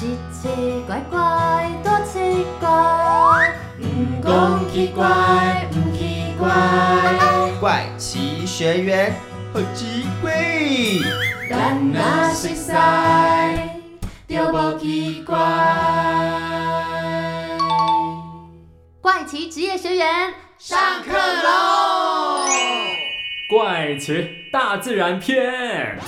[0.00, 0.48] 奇奇
[0.86, 3.84] 怪怪，多奇怪，唔
[4.24, 6.48] 讲奇怪，唔奇怪，
[7.60, 9.12] 怪奇学员
[9.52, 10.32] 好奇怪，
[11.50, 12.02] 但若
[12.32, 12.72] 熟悉
[14.26, 15.36] 就无奇怪。
[19.02, 22.46] 怪奇职业学员上课喽！
[23.50, 25.98] 怪奇大自然篇。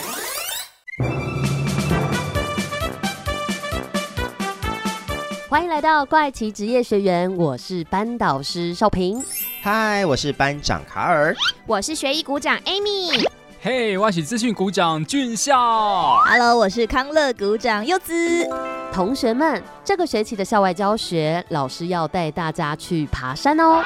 [5.52, 9.23] 欢迎来到怪奇职业学员，我是班导师少平，
[9.62, 13.29] 嗨，我是班长卡尔，我是学艺股长 Amy，
[13.60, 18.48] 嘿，我是资讯股长俊孝，Hello，我是康乐股长柚子。
[18.95, 23.84] 同学们，这个学期的校外教学，老师要带大家去爬山哦。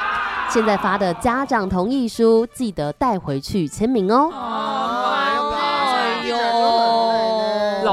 [0.49, 4.31] 现在发的家长同意书，记得带回去签名哦。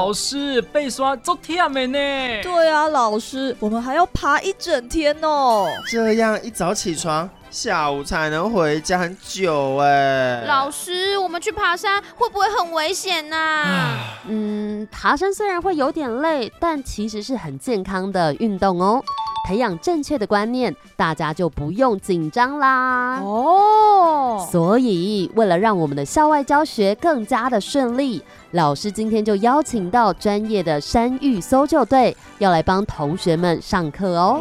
[0.05, 1.97] 老师被刷做天没呢？
[2.43, 5.67] 对啊，老师，我们还要爬一整天哦。
[5.89, 10.43] 这样一早起床，下午才能回家，很久哎。
[10.45, 13.97] 老师，我们去爬山会不会很危险啊？
[14.27, 19.03] 嗯，爬山虽然会有点累，但其实是很健康的运动哦。
[19.47, 23.19] 培养正确的观念，大家就不用紧张啦。
[23.23, 34.39] 哦，所以为了让我们的校外教学更加的顺利，老师今天就邀请到专业的山域搜救队，要来帮同学们上课哦。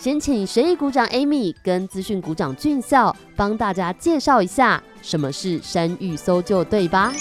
[0.00, 7.12] 先请学艺股长 Amy 跟资讯股长俊孝帮大家介绍一下什么是山域搜救队吧。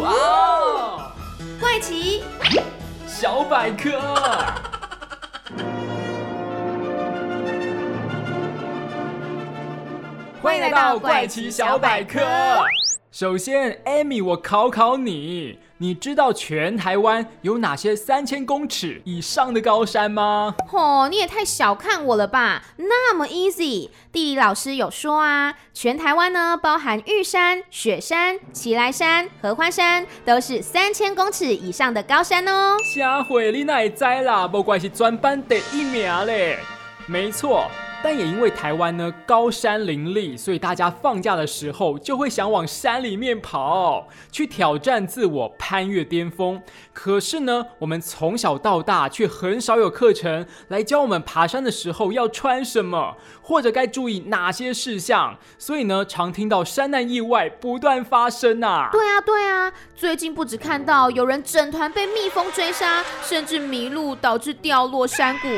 [0.00, 1.12] 哇！
[1.58, 2.22] 怪奇
[3.06, 3.90] 小百科，
[10.42, 12.18] 欢迎来到怪奇小百科。
[13.12, 15.58] 首先，Amy，我考考你。
[15.76, 20.54] 你知道全台湾有哪些三千公尺以上的高山吗？
[20.72, 22.62] 哦，你也太小看我了吧！
[22.76, 32.76] 那么 easy，地理老师有说啊，全台湾呢包含玉山、雪山、奇来山、合欢山，都是三千公尺以上的高山哦。
[32.94, 34.48] 下回你哪知啦？
[34.48, 36.58] 不怪是专班第一名嘞。
[37.06, 37.70] 没错。
[38.02, 46.62] 但也因为台湾呢高山林立，所以大家放假的时候就会想往山里面跑，去挑战自我，攀越巅峰。
[46.94, 53.16] 可是呢，我们从小到大却很少有课程来教我们爬山的时候要穿什么，
[53.50, 55.36] 或者该注意哪些事项。
[55.58, 58.88] 所以呢，常听到山难意外不断发生啊。
[58.90, 65.48] 对啊，对啊，最近不止看到有人整团被蜜蜂追杀，甚至迷路导致掉落山谷，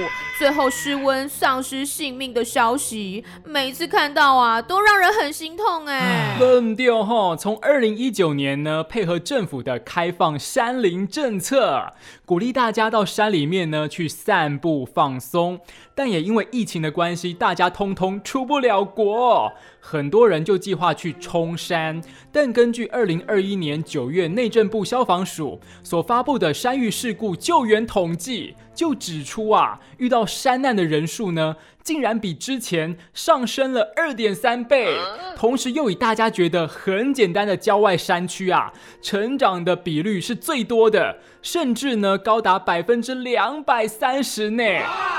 [0.40, 2.32] 最后失温丧失性命。
[2.32, 6.34] 的消息，每次看到啊，都让人很心痛哎。
[6.38, 7.36] 笨掉哈！
[7.36, 11.92] 从二零一九年呢，配合政府的开放山林政策，
[12.24, 15.60] 鼓励大家到山里面呢去散步放松。
[15.94, 22.00] 但也因为疫情的关系，大家通通通出不了国，很多人就计划去冲山。
[22.30, 34.96] 但根据二零二一年九月内政部消防署所发布的山域事故救援统计，就指出啊，遇到山难的人数呢，竟然比之前上升了二点三倍。
[35.36, 38.72] 同时，又以大家觉得很简单的郊外山区啊，
[39.02, 44.62] 成长的比率是最多的，甚至呢高达百分之两百三十呢，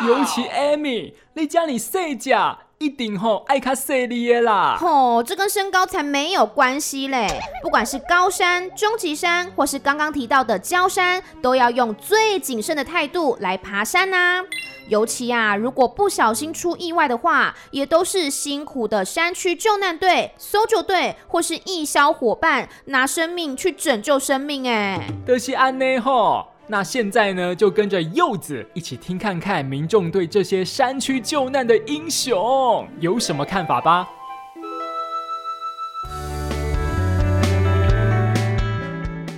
[0.08, 0.44] 尤其。
[0.54, 4.78] Amy，你家你细甲一定吼爱卡细哩的啦。
[4.80, 7.28] 吼，这跟身高才没有关系嘞。
[7.64, 14.44] 不管是高山、中级山，或是刚刚提到的焦山，都要用最谨慎的态度来爬山呐。
[14.90, 24.70] 尤其啊，如果不小心出意外的话，也都是辛苦的山区救难队、搜救队或是义消伙伴拿生命去拯救生命。
[24.70, 26.46] 哎，都是安内吼。
[26.66, 34.08] 那现在呢，就跟着柚子一起听看看民众对这些山区救难的英雄有什么看法吧。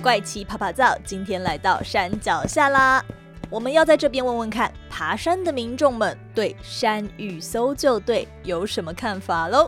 [0.00, 3.04] 怪奇爬爬灶今天来到山脚下啦，
[3.48, 9.66] 我们要在这边问问看，爬山的民众们对山域搜救队有什么看法喽？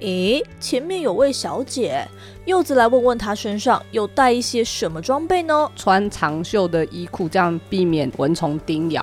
[0.00, 2.04] 诶，前面有位小姐，
[2.44, 5.70] 柚子来问问她身上有带一些什么装备呢？
[5.76, 9.02] 穿长袖的衣裤，这样避免蚊虫叮咬；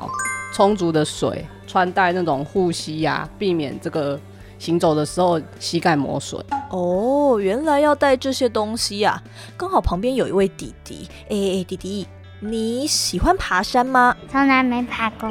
[0.54, 4.19] 充足的水，穿戴那种护膝呀，避免这个
[4.57, 6.44] 行走的时候膝盖磨损。
[6.69, 9.24] 哦，原来要带这些东西呀！
[9.56, 12.06] 刚好旁边有一位弟弟，哎，弟弟，
[12.39, 14.15] 你喜欢爬山吗？
[14.31, 15.30] 从来没爬过。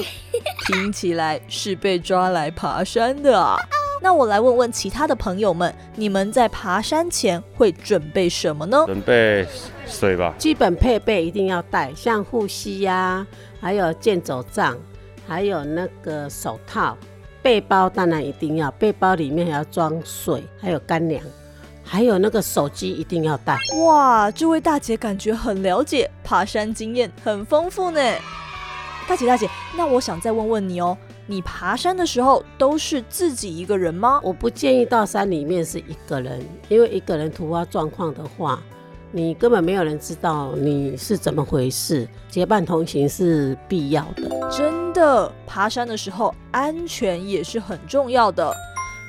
[0.67, 3.57] 听起来是被抓来爬山的啊。
[4.01, 8.85] 那我来问问其他的朋友们，你们在爬山前会准备什么呢？
[8.87, 9.47] 准备
[9.87, 13.27] 水吧，基本配备一定要带，像护膝呀，
[13.61, 14.77] 还有健走杖，
[15.27, 16.97] 还有那个手套。
[17.41, 21.25] 背包当然一定要，背包里面还要装水，还有干粮，
[21.91, 23.57] 还有那个手机一定要带。
[23.79, 28.01] 哇，这位大姐感觉很了解，爬山经验很丰富呢。
[29.09, 30.97] 大姐大姐，那我想再问问你哦。
[31.27, 34.21] 你爬山的时候都是自己一个人吗？
[34.23, 38.61] 我不建议到山里面是一个人，因为一个人突发状况的话，
[39.11, 42.07] 你根本没有人知道你是怎么回事。
[42.29, 45.31] 结伴同行是必要的，真的。
[45.47, 48.55] 爬山的时候安全也是很重要的。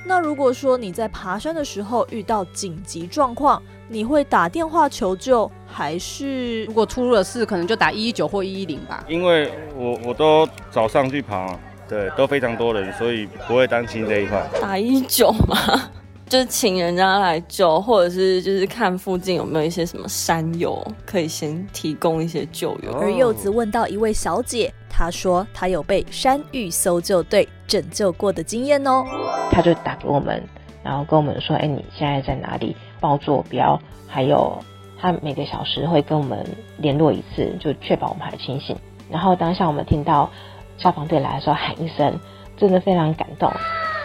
[0.10, 9.06] 那如果说你在爬山的时候遇到紧急状况，你会打电话求救，还是如果出了事，可能就打一一九或一一零吧？
[9.08, 11.56] 因为我我都早上去爬。
[11.88, 14.44] 对，都非常多人，所以不会担心这一块。
[14.60, 15.90] 打一九吗，
[16.28, 22.92] 就是请人家来救，或者是就是看附近有没有一些什么山友可以先提供一些救援。
[22.94, 29.06] 而柚子问到一位小姐，他说他有被山域搜救队拯救过的经验哦。
[29.50, 30.44] 他就打给我们，
[30.84, 32.76] 然后跟我们说：“哎，你现在在哪里？
[33.00, 34.62] 报坐标。”还有
[35.00, 36.46] 他每个小时会跟我们
[36.80, 38.76] 联络一次，就确保我们还清醒。
[39.10, 40.30] 然后当下我们听到。
[40.78, 42.18] 消防队来的时候喊一声，
[42.56, 43.52] 真的非常感动。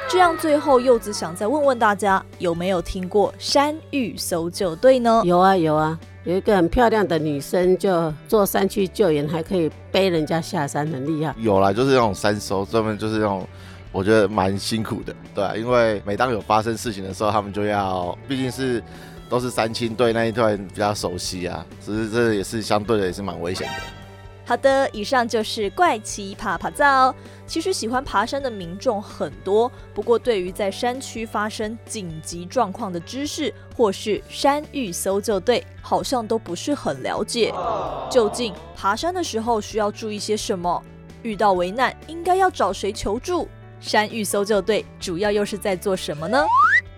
[0.09, 5.23] 这样，最后柚子想再问问大家，有没有听过山域搜救队呢？
[5.25, 11.35] 有啊，有啊，有一个很漂亮的女生，就做山区救援，还可以背人家下山，很厉害。
[11.39, 13.45] 有啦，就是那种山搜，专门就是那种，
[13.91, 18.81] 我觉得蛮辛苦的，对，啊因为每当有发生事情的时候，他们就要，毕竟是
[19.29, 23.75] 都是三清队那一段比较熟悉啊，只是这也是相对的也是蛮危险的。
[24.47, 27.13] 好的，以上就是怪奇爬爬造。
[27.47, 37.53] 其实喜欢爬山的民众很多，不过对于在山区发生紧急状况的知识，或是山域搜救队，好像都不是很了解。
[38.11, 40.83] 究竟爬山的时候需要注意些什么？
[41.23, 43.49] 遇到危难应该要找谁求助？
[43.81, 46.47] 山域搜救队主要又是在做什么呢？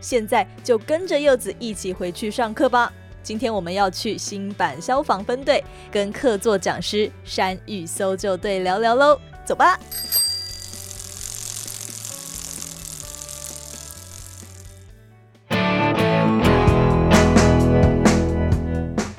[0.01, 2.93] 现在就跟着柚子一起回去上课吧。
[3.23, 9.77] 今天我们要去新版消防分队，跟客座讲师山域搜救队聊聊喽，走吧。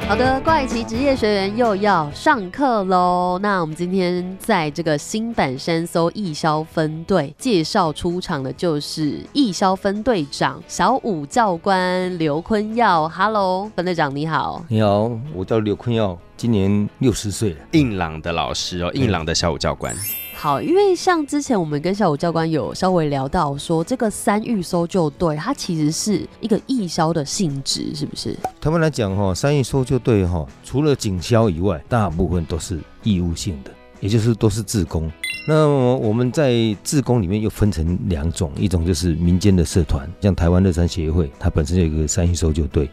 [0.08, 3.38] 好的，怪奇职业学员又要上课喽。
[3.42, 13.10] 那我们今天在这个新版山搜义消分队介绍出场的就是义消分队长小武教官刘坤耀。
[13.10, 14.64] Hello，分队长你好。
[14.70, 17.58] 你好，我叫刘坤耀，今年六十岁了。
[17.74, 19.94] 硬朗的老师哦，硬朗的小武教官。
[20.40, 28.38] 好，因为像之前我们跟小武教官有稍微聊到说，这个三域搜救队它其实是一个义消的性质，是不是？
[28.62, 35.12] 他们来讲哈，三域搜救队哈，除了警消以外，大部分都是义务性的，也就是都是自工。
[35.48, 36.54] 那我们在
[36.84, 42.88] 自工里面又分成两种，一种就是民间的社团，像台湾乐山协会，它本身有一个三域搜救队。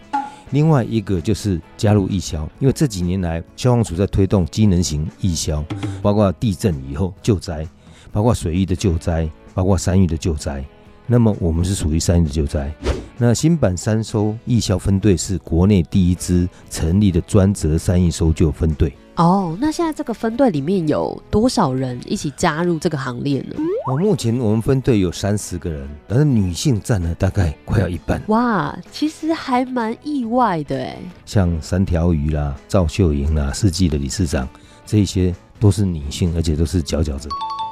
[0.54, 5.64] 另外一个就是加入义消，因为这几年来消防署在推动机能型义消，
[6.00, 7.66] 包括地震以后救灾，
[8.12, 10.64] 包括水域的救灾，包括山域的救灾。
[11.06, 12.72] 那么我们是属于山域的救灾。
[13.16, 18.92] 那新版三收义消分队是国内第一支成立的专责山域搜救分队。
[19.16, 23.54] 哦，那现在这个分队里面有多少人一起加入这个行列呢？
[23.86, 28.20] 哦目前我们分队有三十个人，但是女性占了大概快要一半。
[28.26, 30.98] 哇，其实还蛮意外的哎。
[31.24, 34.48] 像三条鱼啦、赵秀莹啦、世纪的理事长，
[34.84, 37.28] 这些都是女性，而且都是佼佼者。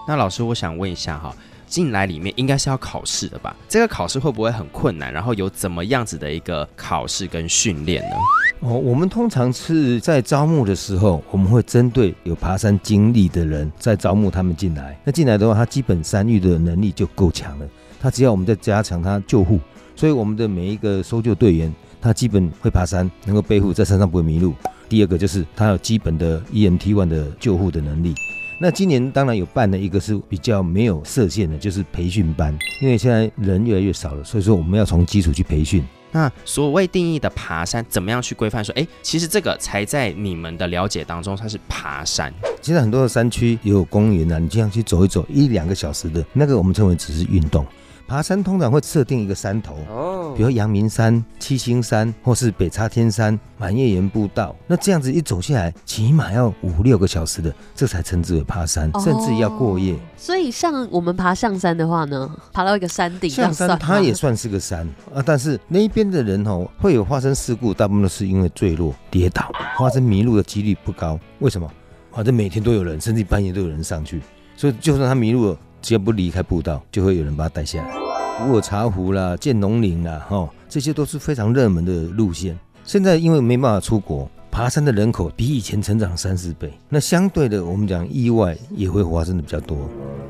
[0.06, 1.34] 那老师，我想问一下哈。
[1.72, 3.56] 进来里面应该是要考试的吧？
[3.66, 5.10] 这个考试会不会很困难？
[5.10, 8.16] 然后有怎么样子的一个考试跟训练呢？
[8.60, 15.00] 哦，我们通常是在招募的时候，我们会针对有爬山经历的人，在招募他们进来。
[15.02, 17.66] 那进来的话，他基本山域的能力就够强了。
[17.98, 19.58] 他只要我们在加强他救护，
[19.96, 24.52] 所以我们的每一个搜救队员，他基本会爬山，能够背负在山上不会迷路。
[24.90, 28.14] 第二个就是他有基本的 EMT one 的救护的能力。
[28.62, 35.82] 那今年当然有办的一个是比较没有设限的，就是培训班，因为现在人越来越少了，所以说我们要从基础去培训。
[36.12, 38.64] 那所谓定义的爬山，怎么样去规范？
[38.64, 42.32] 说，哎，其实这个才在你们的了解当中，它是爬山。
[42.60, 47.66] 现在很多的山区也有公园啊，你这样去走一走，一两个小时的那个，我们称为只是运动。
[48.12, 54.54] 爬山通常会设定一个山头，哦，比如阳明山、七星山，或是北叉天山、满月岩步道。
[54.66, 59.96] 那这样子一走下来，起码要五六个小时的，这才称之为爬山，甚至要过夜。
[60.14, 71.18] 所以像我们爬象山的话呢，爬到一个山顶，象山它也算是个山啊，但是那边的人哦，会有发生事故，大部分都是因为坠落、跌倒，发生迷路的几率不高。
[71.38, 71.66] 为什么？
[72.10, 74.20] 反正每天都有人，甚至半夜都有人上去，
[74.54, 75.58] 所以就算他迷路了。
[75.80, 78.01] 只要不离开步道，就会有人把他带下来。
[78.50, 82.58] 卧茶湖啦、建龙岭啦，哈，这些都是非常热门的路线。
[82.84, 86.72] 现在因为没办法出国，爬山的人口比以前成长三四倍。
[86.88, 89.78] 那相对的，我们讲意外也会发生的比较多。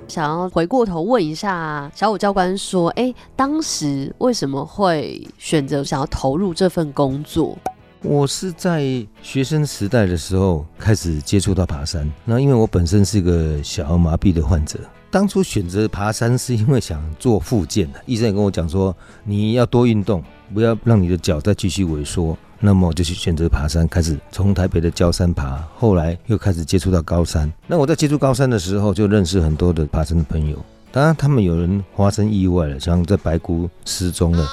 [0.08, 7.56] 想要回过头问一下小五教官说：“哎，当时为什么会选择想要投入这份工作？”
[8.02, 8.84] 我是在
[9.22, 12.10] 学生时代的时候开始接触到爬山。
[12.24, 14.78] 那因为我本身是一个小儿麻痹的患者。
[15.12, 22.34] 当初选择爬山是因为想做复健的， 医生也跟我讲说，你要多运动，不要让你的脚再继续萎缩。
[22.58, 27.52] 那么我就去选择爬山，开始从台北的焦山爬，后来又开始接触到高山。
[27.66, 30.56] 那我在接触高山的时候，就认识很多的爬山的朋友。
[30.90, 34.48] 当然，他们有人发生意外了，像在白姑失踪了，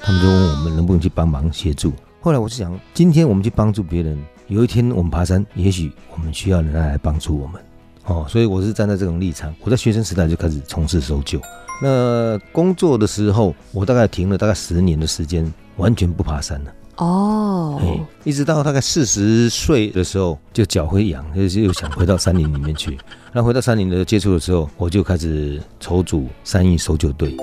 [0.00, 1.92] 他们就问我们能不能去帮忙协助。
[2.22, 7.60] 后来我就想，今天我们去帮助别人，有一天我们爬山，也许我们需要人来帮助我们。
[8.08, 9.54] 哦，所以我是站在这种立场。
[9.60, 11.40] 我在学生时代就开始从事搜救，
[11.82, 16.72] 那工作的时候，我大概停了大概十年的时间，完全不爬山了。
[16.96, 17.80] 哦，
[18.24, 22.98] 一直到大概四十岁的时候，就脚会痒，就是又想回到山林里面去。
[23.32, 27.36] 那回到山林的接触的时候，我就开始筹组山域搜救队。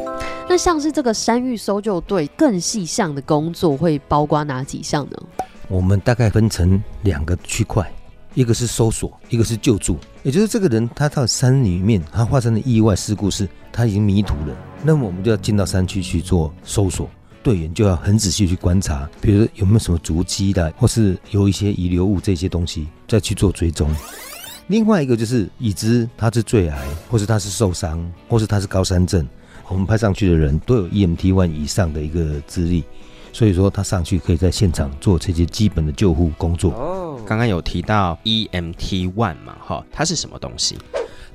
[0.49, 5.17] 那像是这个山域搜救队更细项的工作会包括哪几项呢？
[5.69, 7.89] 我们大概分成两个区块。
[8.35, 17.09] 一个是搜索，一个是救助，也就是这个人他到山里面，他发生的意外事故是他已经迷途了，那么我们就要进到山区去做搜索，
[17.41, 23.89] 队员就要很仔细去观察，比如说有没有什么足迹的，或是有一些遗留物这些东西，再去做追踪。
[24.67, 26.77] 另外一个就是已知他是坠崖，
[27.09, 29.25] 或是他是受伤，或是他是高山症，
[29.69, 32.83] 我们派上去的人都有 EMT one 以上的一个资历。
[33.31, 36.71] 所以说，他上去可以在现场做这些基本的救护工作。
[37.25, 40.77] 刚刚有提到 EMT One 嘛，哈，它是什么东西？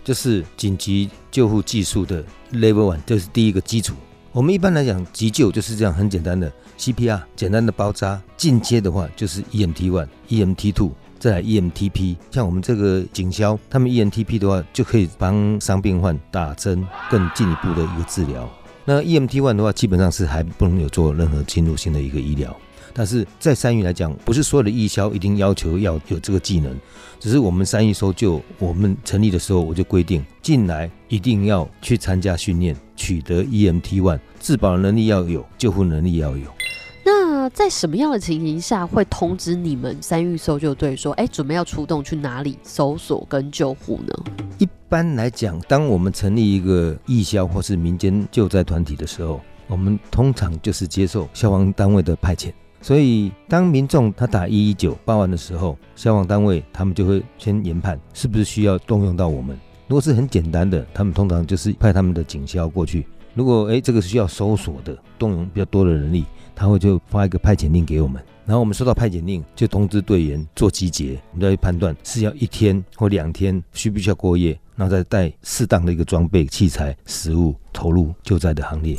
[0.02, 3.94] 就是紧急救护技术的 Level One，这是第一个基础。
[4.32, 8.22] 我们一般来讲，急救就是这样很简单的 CPR，简单的包扎。
[8.36, 12.16] 进阶的话就是 EMT One、EMT Two，再来 EMTP。
[12.30, 18.48] 像我们这个警消，他们 EMTP 的话，就可以帮伤病患打针，更进一步的一个治疗。
[18.84, 22.56] 那 EMT one 的话，基本上是还不能有做任何侵入性的一个医疗。
[22.92, 26.76] 但是在三育来讲，不是所有的义消一定要求要有这个技能，
[27.18, 36.46] 只是我们三育搜救，我们成立的时候我就规定，进来一定要去参加训练，取得 EMT one，自保能力要有，救护能力要有。
[37.02, 44.14] 那在什么样的情形下会通知你们三育搜救队说，哎，准备要出动去哪里搜索跟救护呢？
[44.58, 52.52] 一般来讲，当我们成立一个义消或是民间救灾团体的时候，我们通常就是接受消防单位的派遣。
[52.80, 59.58] 所以，当民众他打一一九报案的时候，消防单位他们就会先研判是不是需要动用到我们。
[59.86, 63.06] 如果是很简单的，他们通常就是派他们的警消过去。
[63.34, 66.24] 如果哎这个需要搜索的，动用比较多的人力。
[66.52, 78.94] 他会就发一个派遣令给我们，然后我们收到派遣令就通知队员做集结，我们再去判断是要一天或两天，需不需要过夜，然后再带适当的一个装备、器材、食物投入救灾的行列。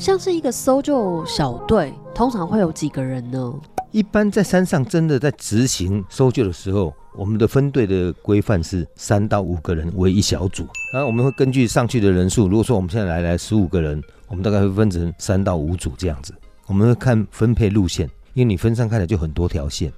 [0.00, 3.54] 像是一个搜救小队，通常会有几个人呢？
[3.90, 6.94] 一般在山上真的在执行搜救的时候。
[7.12, 16.32] 我们的分队的规范是三到五个人为一小组，然后我们会根据上去的人数，如果说我们现在来来十五个人，我们大概会分成三到五组这样子。
[16.66, 19.92] 我们会看分配路线，因为你分散开来就很多条线。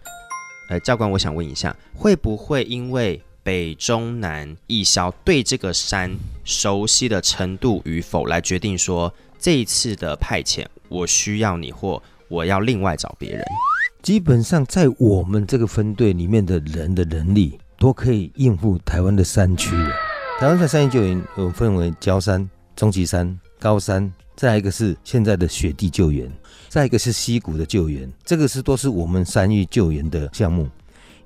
[0.71, 6.11] 呃，教官，我想问一下，会不会因为北中南一消对这个山
[6.45, 13.43] 熟悉的程度与否来决定说这一次的派遣我需要你或我要另外找别人？
[14.01, 19.91] 基本上，在我们这个分队里面的人的能力，都可以应付台湾的山区了。
[20.39, 26.31] 台湾在山域救援有分为焦山、中旗山、高山，再一个是现在的雪地救援，
[26.69, 28.09] 再一个是溪谷的救援。
[28.25, 30.69] 这个是都是我们山域救援的项目。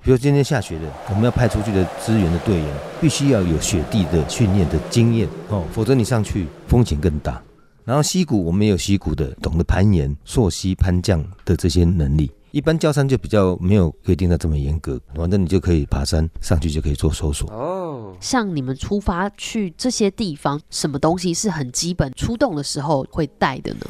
[0.03, 2.67] 比如今天下雪的，我们要派出去的支援的队员，
[2.99, 7.43] 必须要有雪地的训练的经验哦，否则你上去风险更大。
[7.87, 12.29] 然后溪谷，我们也有溪谷的，懂得攀岩、溯溪、攀降的这些能力。
[12.51, 17.49] 一般教山就比较没有规定的这么严格，反正你就可以爬山上去就可以做搜索。
[17.53, 23.81] 哦，像你们出发去这些地方，什么东西是很基本出动的时候会带的呢？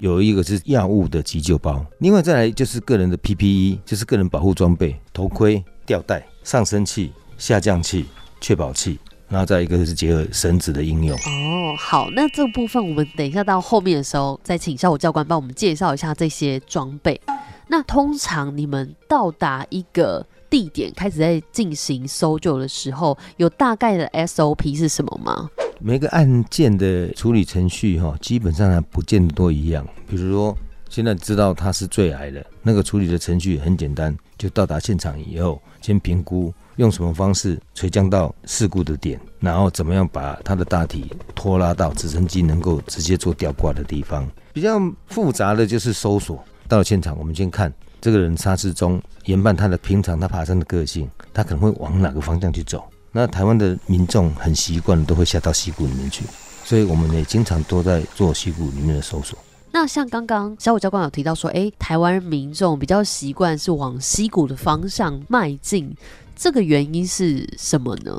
[0.00, 8.06] 有一个是药物的急救包，另外再来就是个人的 PPE，就是个人保护装备，头盔、吊带、上升器、下降器、
[8.40, 8.98] 确保器。
[9.34, 11.74] 然后再一个是结合绳子的应用哦。
[11.76, 17.20] 好，那这部分我们等一下到后面的时候再请小武教官帮我们介绍一下这些装备。
[17.66, 25.50] 那通常你们到达一个地点开始在进行搜救的时候，有大概的 SOP 是什么吗？
[25.80, 29.84] 每个案件的处理程序哈，基本上还不见得都一样。
[30.08, 30.56] 比如说
[30.88, 36.54] 现在知道他是坠崖的，那个处理的程序很简单，就到达现场以后先评估。
[36.76, 44.28] 用什么方式垂降到事故的点，然后怎么样把它的大体拖拉到直升机能够直接做吊挂的地方？
[44.52, 46.42] 比较复杂的就是搜索。
[46.66, 52.82] 到了现场，我们先看这个人沙失中，研判他的平常他爬山的个性，他可能会往哪个方向去走。
[53.12, 56.24] 那台湾的民众很习惯都会下到溪谷里面去，
[56.64, 59.38] 所以我们也经常都在做溪谷里面的搜索。
[59.70, 65.94] 那像刚刚小武教官有提到说，哎，台湾民众比较习惯是往溪谷的方向迈进。
[66.36, 68.12] 这个原因是什么呢？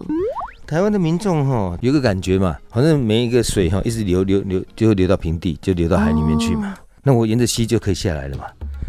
[0.65, 6.75] 台湾的民众哈有个感觉嘛，好像每一个水哈一直流流流就会流到平地，就流到海里面去嘛。
[7.03, 8.45] 那我沿着溪就可以下来了嘛。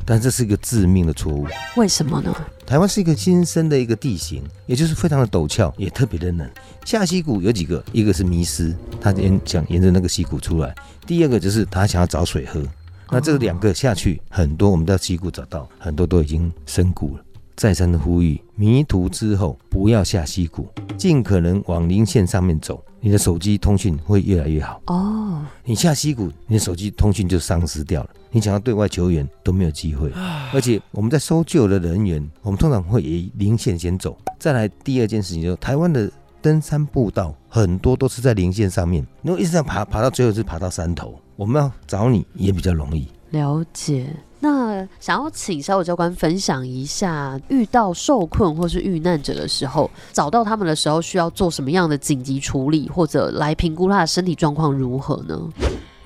[0.08, 1.46] 但这是一个致命的错误。
[1.76, 2.32] 为什么呢？
[2.64, 6.48] 台湾是一个新生的一个地形，也就是非常的陡峭，也特别的冷。
[6.84, 10.70] 下溪谷有几个，一个是迷失，他沿想沿着那个溪谷出来；
[11.04, 12.62] 第二个就是他想要找水喝。
[13.10, 17.22] 那这两个下去，很多我们在溪谷找到很多都已经深谷了。
[17.56, 24.82] 再三的呼吁，迷途之后不要下溪谷，尽可能往零线上面走，你的手机通讯会越来越好。
[24.88, 30.12] 哦，你下溪谷，你的手机通讯就丧失掉了，你想要对外求援都没有机会。
[30.52, 34.18] 而且我们在搜救的人员，我们通常会以零线先走。
[34.38, 36.10] 再来第二件事情，就是台湾的
[36.42, 43.08] 登山步道很多都是在零线上面，如果一直这样爬，爬到最后是爬到山头，我们要找你也比较容易。
[43.30, 44.06] 了解。
[44.46, 55.36] 那想要请小武教官分享一下，遇到受困或是遇难者的时候，找到他们的时候需要做什么样的紧急处理，或者来评估他的身体状况如何呢？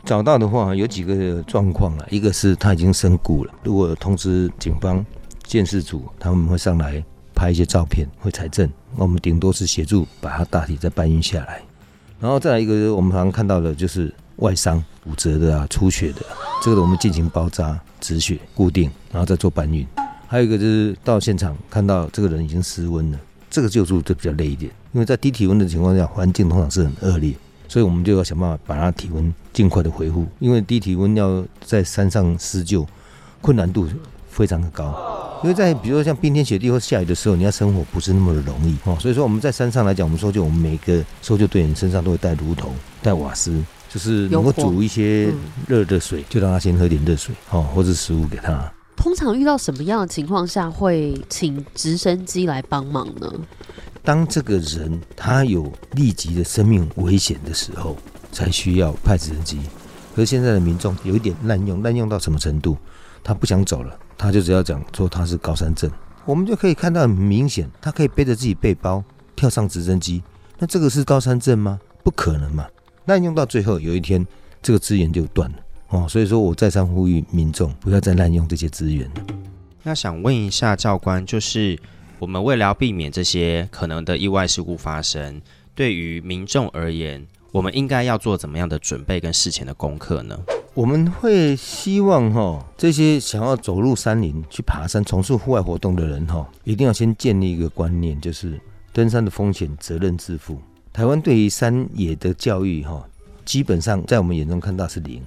[0.07, 5.05] 找到的话有几个状况啊，一个是他已经身故了，如果通知警方
[5.43, 7.05] 建设组，他们会上来
[7.35, 11.61] 拍一些照片，会采证，我们顶多是协助把他大体再搬运下来。
[12.19, 16.23] 然后再来一个，我们常常看到的就是外伤、骨折的啊、出血的，
[16.65, 17.79] 这个我们进行包扎。
[18.01, 19.87] 止血固定，然后再做搬运。
[20.27, 23.19] 还有一个就是到现场看到这个人已经失温了，
[23.51, 27.35] 这个救助就比较累一点，因为在低体温的情况下，环境通常是很恶劣，
[27.69, 30.25] 所以我们就要想办法把他体温尽快的恢复。
[30.39, 32.87] 因为低体温要在山上施救，
[33.41, 33.89] 困难度
[34.31, 35.41] 非常的高。
[35.43, 38.97] 因为在比如说像冰天雪地或下雨的时候，你要生火不是那么的容易哦。
[39.01, 42.71] 所以说我们在山上来讲，我们搜救，我们每个搜救队员身上都会带炉头、
[43.03, 43.61] 带瓦斯。
[43.93, 45.35] 就是能够煮一些
[45.67, 48.73] 热的水，就让他先喝点热水，哦，或者食物给他。
[48.97, 53.33] 通常遇到什么样的情况下会请直升机来帮忙呢？
[54.03, 57.97] 当这个人他有立即的生命危险的时候，
[58.31, 59.59] 才需要派直升机。
[60.15, 62.77] 可是现在的民众有一点滥用，滥用到什么程度？
[63.25, 65.91] 他不想走了，他就只要讲说他是高山症，
[66.25, 69.03] 我们就可以看到很明显，他可以背着自己背包
[69.35, 70.23] 跳上直升机。
[70.59, 71.79] 那这个是高山症吗？
[72.03, 72.67] 不可能嘛。
[73.11, 74.25] 滥用到最后，有一天
[74.63, 75.57] 这个资源就断了
[75.89, 79.27] 哦，所以说我再三呼吁民众不要再滥用这些资源了。
[79.83, 81.77] 那想问一下教官，就是
[82.21, 85.43] 我们为了要避免这些可能的意外事故发生，
[85.75, 90.39] 对于民众而言，我们应该要做怎么样的准备跟事前的功课呢？
[90.75, 98.61] 我们会希望哈，这些想要走入山林去爬山、从事户外活动的人哈，一定要先建立一个观念，就是
[98.93, 100.61] 登山的风险责任自负。
[100.93, 103.03] 台湾对于山野的教育，哈，
[103.45, 105.23] 基本上在我们眼中看到是零。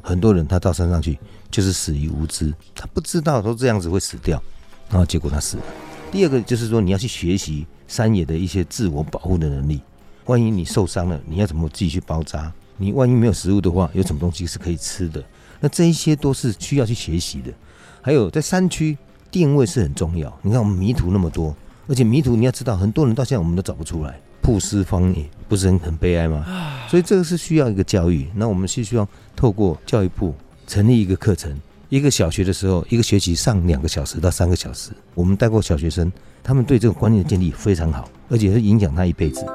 [0.00, 1.18] 很多人他到山上去
[1.50, 4.42] 就是死于无知，他不知道说这样子会死掉，
[4.88, 5.62] 然后结果他死了。
[6.10, 9.80] 第二个就是说你要去学习山野的一些自我保护的能力。
[10.26, 12.52] 万一你受伤了，你要怎么自己去包扎？
[12.78, 15.22] 你万一没有食物的话，有什么东西是可以吃的？
[15.60, 17.52] 那这一些都是需要去学习的。
[18.00, 18.96] 还有在山区
[19.30, 20.36] 定位是很重要。
[20.42, 21.54] 你看我们迷途那么多，
[21.86, 24.18] 而且迷途你要知道，很多人到现在我们都找不出来。
[24.42, 26.44] 曝尸荒野不是很很悲哀吗？
[26.88, 28.28] 所以这个是需要一个教育。
[28.34, 30.34] 那我们是希望透过教育部
[30.66, 31.56] 成立一个课程，
[31.88, 34.90] 一个小学的时候，一个学期上两个小时到三个小时。
[35.14, 39.46] 我们带过小学生，他们对这个观念的建立非常好，而且是影响他一辈子。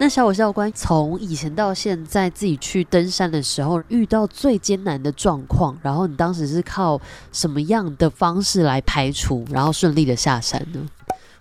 [0.00, 7.00] 那小五教官从以前到现在自己去登山的时候，遇到最艰难的状况，然后你当时是靠
[7.32, 10.88] 什么样的方式来排除，然后顺利的下山呢？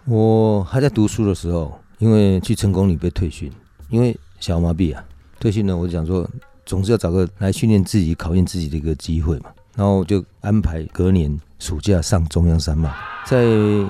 [0.06, 3.52] 我还在读书的时候，因为去成功里被退训，
[3.90, 5.04] 因为小麻痹啊，
[5.40, 6.30] 退训呢，我就想说，
[6.66, 12.94] 总是要找个来训练自己、考验自己的一个机会嘛，然后就安排隔年暑假上中央山脉，
[13.26, 13.46] 在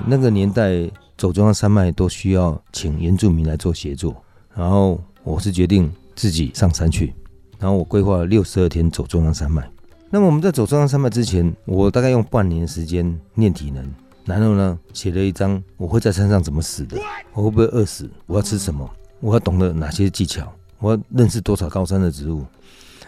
[0.06, 4.14] 那个年代走中央山脉都需要请原住民来做协助。
[4.54, 7.14] 然后我是决定自己上山去，
[7.58, 9.70] 然后我规划了六十二天走中央山脉。
[10.10, 13.84] 那么我们在走中央山脉之前，我大概用半年时间练体能，
[14.28, 16.98] 然后呢写了一张我会在山上怎么死的，
[17.32, 18.88] 我会不会饿死，我要吃什么，
[19.20, 22.44] 我要懂得哪些技巧，我要认识多少高山的植物，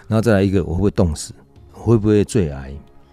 [0.08, 1.34] 然后再来一个我会不会冻死，
[1.74, 2.68] 我会不会坠崖，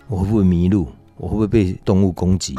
[0.08, 2.56] 我会不会迷路，我会不会被动物攻击，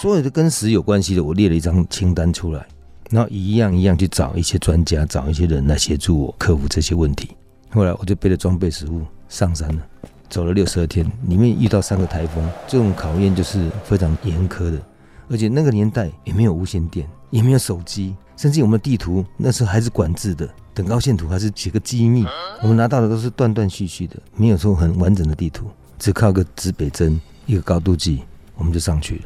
[0.00, 2.66] 所有的跟死有关系的，我列了一张清单出来。
[3.08, 7.36] 然后一样一样去找一些专家，找一些人来协助我克服这些问题。
[7.70, 9.86] 后来我就背着装备食物上山了，
[10.28, 14.80] 走了六十二天，里面遇到三个台风，这种考验就是非常严苛的。
[15.28, 22.24] 而且那个年代也没有无线电，也没有手机，甚至我们的地图那时候还是管制的，等高线图还是写个机密。
[22.62, 25.66] 我们拿到的都是断断续续的，没有说很完整的地图，
[25.98, 28.22] 只靠个指北针一个高度计，
[28.56, 29.22] 我们就上去了。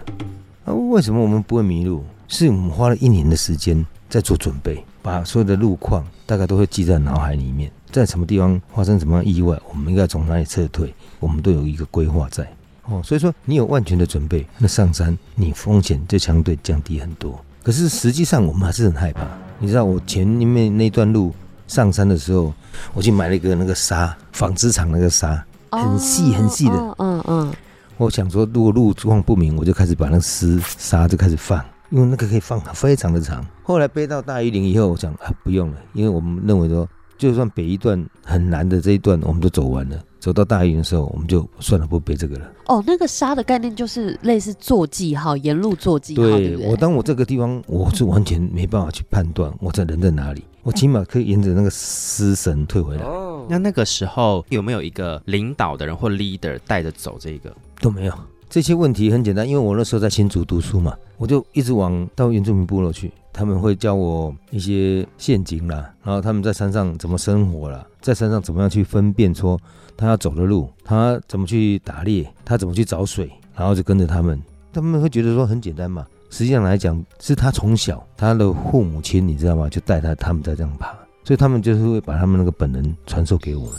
[0.65, 2.03] 啊，为什么我们不会迷路？
[2.29, 12.47] 是我们花了一年的时间在做准备，把所有的路况大概都会记在脑海里面，在什么地方发生什么意外，我们应该从哪里撤退，我们都有一个规划在。
[12.87, 17.39] 哦，所以说你有万全的准备，那上山你风险就相对降低很多。
[17.63, 19.23] 可是实际上我们还是很害怕。
[19.59, 21.33] 你知道我前面那段路
[21.69, 22.53] 上山的时候，
[22.95, 26.95] 我去买了一个那个沙，纺织厂那个沙，很细很细的。
[26.99, 27.53] 嗯嗯。
[27.97, 31.63] 我想说，如果路况不明，我就开始把那个丝沙就开始放。
[31.91, 33.45] 因为那个可以放非常的长。
[33.65, 36.89] 后来背到大榆林以后，我想啊不用了，因为我们认为说，
[37.21, 42.51] 就算北一段很难的这一段，我们都走完了，走到大营的时候，我们就算了，不背这个了。
[42.65, 46.23] 哦，那个沙的概念就是类似坐记号，沿路坐记号。
[46.23, 53.03] 对我当我这个地方，我是完全没办法去判断我在人在哪里， 我起码可以沿着那个尸神退回来。
[53.03, 57.55] 哦，那那个时候有没有一个领导的人或 leader 带着走这个？
[57.83, 58.15] 都没有。
[58.51, 69.57] 这些问题很简单，因为我那时候在新竹读书嘛，我就一直往到原住民部落去，他们会教我一些陷阱啦，然后他们在山上怎么生活啦，在山上怎么样去分辨说
[69.97, 80.89] 他要走的路，他怎么去打猎，他怎么去找水，然后就跟着他们，他们会觉得说很简单嘛，实际上来讲是他从小他的父母亲你知道吗，就带他他们在这样爬，
[81.23, 83.75] 所以他们就是会把他们那个本能传授给我们。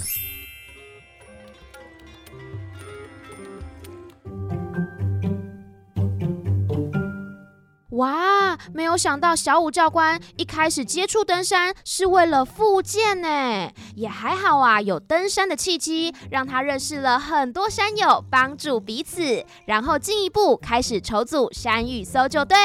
[7.91, 22.58] 哇，没有想到小五教官一开始接触登山是为了复健呢，也还好啊，有登山的契机，让他认识了很多山友，帮助彼此，然后进一步开始筹组山域搜救队。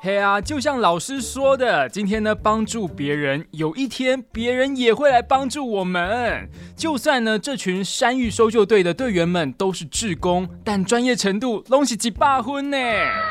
[0.00, 6.48] 嘿啊，就像老师说的，今天呢帮助别人，有一天别人也会来帮助我们。
[6.76, 12.78] 就算呢这群山域搜救队的队员们都是志工，但专业程度拢是几百分呢。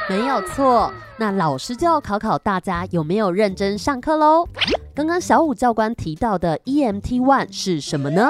[0.09, 4.45] 没有错，那老师就要考考大家有没有认真上课喽。
[4.93, 8.29] 刚刚小五教官提到的 EMT One 是什么呢？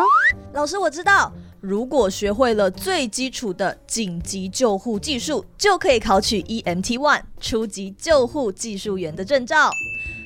[0.54, 1.34] 老师我知道。
[1.60, 9.72] 如果学会了最基础的紧急救护技术，就可以考取 EMT One 初级救护技术员的证照。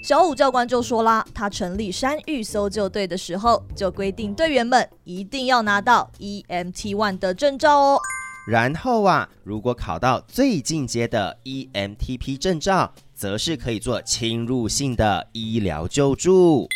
[0.03, 7.99] 小五教官就说啦，他成立山域搜救队的时候，就规定队员们一定要拿到 EMT One 的证照哦。
[8.47, 16.67] 然后啊，如果考到最进阶的 EMTP 证照，则是可以做侵入性的医疗救助。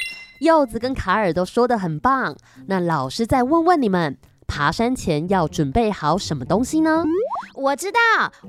[0.41, 2.37] 柚子跟卡尔都说的很棒，
[2.67, 4.17] 那老师再问问你们。
[4.47, 7.03] 爬山前要准备好什么东西呢？
[7.55, 7.99] 我知道，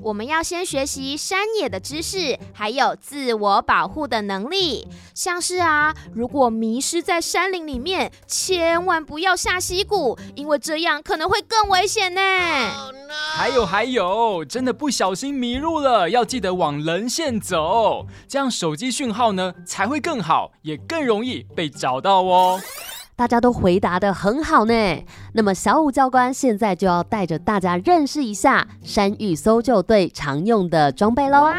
[0.01, 4.87] 我们要先学习山野的知识，还有自我保护的能力。
[5.13, 12.21] 像是啊，如果迷失在山林里面，千万不要下溪谷，因为这样可能会更危险呢。
[13.35, 22.59] 还有还有，真的不小心迷路了，要记得往人线走，这样手机讯号呢才会更好，也更容易被找到哦。
[23.17, 25.03] 大家都回答的很好呢，
[25.33, 31.41] 那么小五教官现在就要带着大家认识一下山域搜救队常用的装备喽。
[31.41, 31.55] 哇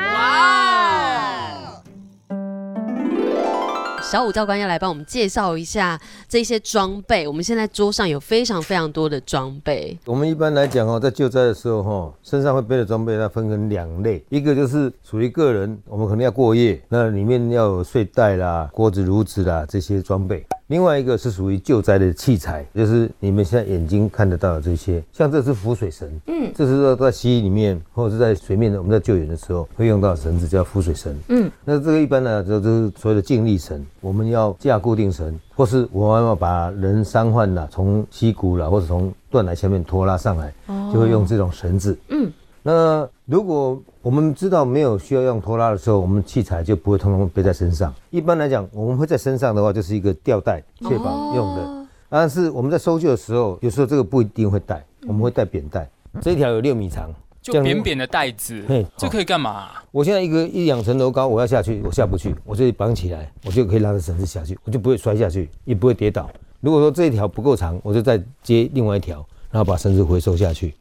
[4.01, 7.27] 小五教官要来帮我们介绍一下这些装备。
[7.27, 9.99] 我们现在桌上有非常非常多的装备。
[10.05, 20.47] 我们一般来讲哦，在救灾的时候哈，身上会背的装备，它分成两类，一个就是属于个人，我们可能要过夜，那里面要有睡袋啦、锅子、炉子啦这些装备。
[20.69, 40.53] 另外一个是属于救灾的器材，就是你们现在眼睛看得到的这些，像这是浮水绳，嗯，这是在在溪里面或者是在水面的，我们在救援的时候会用到绳子，叫浮水绳，嗯，那这个一般呢就是所谓的静力绳，我们要架固定绳，或是我们要把人伤患呐从溪谷啦或者从断崖下面拖拉上来，
[40.93, 42.31] 就会用这种绳子，嗯。
[42.63, 47.95] 那如果我们知道没有需要用拖拉的时候，我们器材就不会通通背在身上。
[48.09, 51.87] 一般来讲，我们会在身上的话，就是一个吊带，确保用的。
[52.09, 55.87] 但是我们在搜救的时候，有时候这个不一定会带，我们会带扁带。
[56.23, 58.65] 这一条有六米长，就扁扁的带子，
[58.97, 59.73] 这可以干嘛？
[59.91, 66.31] 我现在一个一两层楼高，我要下去，我下不去，我就绑起来，我就可以拉着绳子下去，我就不会摔下去，也不会跌倒。
[66.63, 69.17] 如果说这一条不够长，我就再接另外一条，
[69.51, 70.75] 然后把绳子回收下去。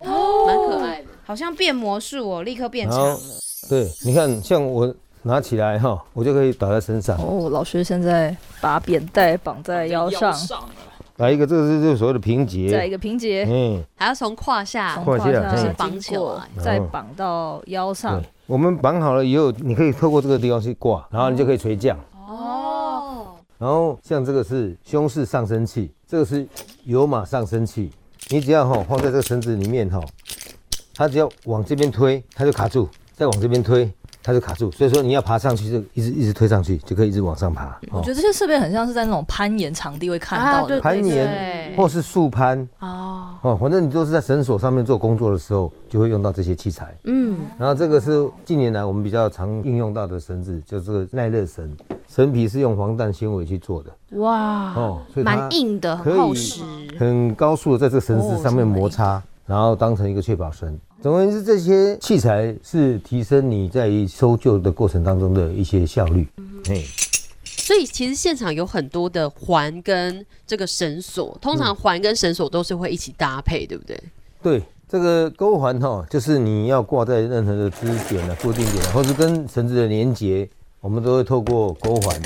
[1.27, 3.19] 好像变魔术哦，立刻变长了。
[3.67, 7.17] 对，你看，像我拿起来哈，我就可以打在身上。
[7.17, 10.33] 哦，老师现在把扁带绑在腰上。
[11.17, 12.69] 来一个，这个是就所谓的平结。
[12.71, 13.45] 再一个平结。
[13.49, 18.23] 嗯，还要从胯下，胯下绑起来，再绑到腰上。
[18.45, 21.99] 我们绑好了以后，你可以透过这个地方去挂，然后你就可以垂降。
[22.25, 23.35] 哦。
[23.57, 26.47] 然后像这个是胸式上升器，这个是
[26.85, 27.91] 有马上升器，
[28.29, 29.99] 你只要哈放在这个绳子里面哈。
[30.97, 33.87] 它只要往这边推，它就卡住；再往这边推，
[34.23, 34.71] 它就卡住。
[34.71, 37.79] 所以说你要爬上去，就一直一直推上去，就可以一直往上爬。
[37.91, 46.97] 我觉得这些设备很像是在那种攀岩场地会看到的，攀岩或是速攀哦哦，反正你都是在绳索上面做工作的时候，就会用到这些器材。
[47.03, 53.91] 嗯，然后这个是近年来我们比较常应用到的绳子，就是耐热绳，绳皮是用黄弹纤维去做的。
[54.17, 56.63] 哇哦，蛮硬的，很厚实，
[56.97, 60.77] 很高速的在这个绳子上面摩擦，然后当成一个确保绳。
[60.99, 66.27] 总而言之，这些器材是提升你在搜救的过程当中的一些效率。
[66.69, 66.83] 哎，
[67.43, 74.01] 所以其实现场有很多的环跟这个绳索，通常环跟绳索都是会一起搭配，对不对？
[74.41, 80.49] 对，这个钩环哈，就是你要挂在任何的支点啊、固定点，或是跟绳子的连接，
[80.81, 82.19] 我们都会透过钩环。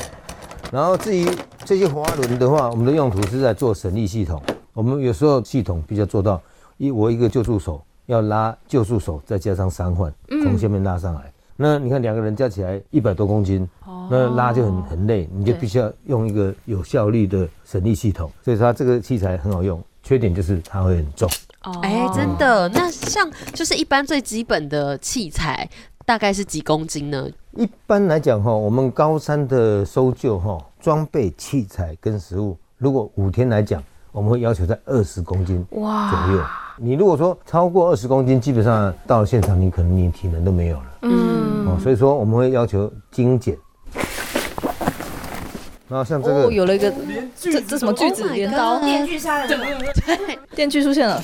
[0.72, 1.28] 然后至于
[1.66, 4.42] 这些滑轮的话，我们的用途是在做省力系统。
[4.74, 6.42] 我们有时候系统比较做到
[6.78, 7.84] 一我一个救助手。
[8.12, 11.32] 要拉救助手，再加上伤患，从下面拉上来。
[11.56, 13.67] 那你看两个人加起来一百多公斤，
[14.10, 18.30] 那拉就很很累，你就必须要用一个有效率的省力系统。
[18.43, 21.30] 所以说它这个器材很好用，缺点就是它会很重。
[21.63, 22.67] 哦，哎，真的。
[22.69, 25.69] 那像就是一般最基本的器材，
[26.06, 27.30] 大概是几公斤呢？
[27.56, 36.43] 一般来讲哈，我们高山的搜救哈，装备器材跟食物，如果五天来讲，我们会要求在二十公斤左右。
[36.84, 40.86] 你如果说超过二十公斤，基本上到了现场，你可能连体能都没有了。
[41.04, 43.56] 嗯，哦，所以说我们会要求精简。
[45.88, 46.91] 然后像这个，有了一个
[47.39, 48.28] 这这什么锯子？
[48.30, 48.80] 镰刀？
[48.80, 49.48] 电锯杀人？
[49.48, 51.22] 对，电锯出现了。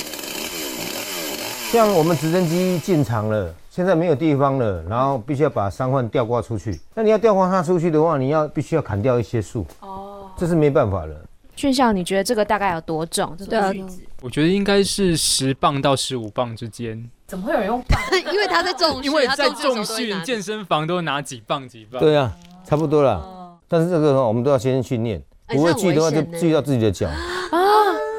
[1.71, 6.79] 像我们直升机进场了，现在没有地方了，然后必须要把伤患吊挂出去。
[6.93, 9.65] 那你要吊挂他出去的话，你要必须要砍掉一些树。
[9.79, 11.15] 哦，这是没办法了。
[11.57, 13.35] 俊孝，你觉得这个大概有多重？
[13.35, 13.75] 这个？
[14.21, 17.09] 我觉得应该是十磅到十五磅之间。
[17.25, 17.99] 怎么会有人用磅？
[18.31, 21.99] 因为他在重 训，因为在重训，健身房都拿几磅几磅。
[21.99, 22.31] 对啊，
[22.63, 23.57] 差不多了。
[23.67, 27.17] 但是这个我们都要先训练，不会锯的话就锯到自己的脚 啊。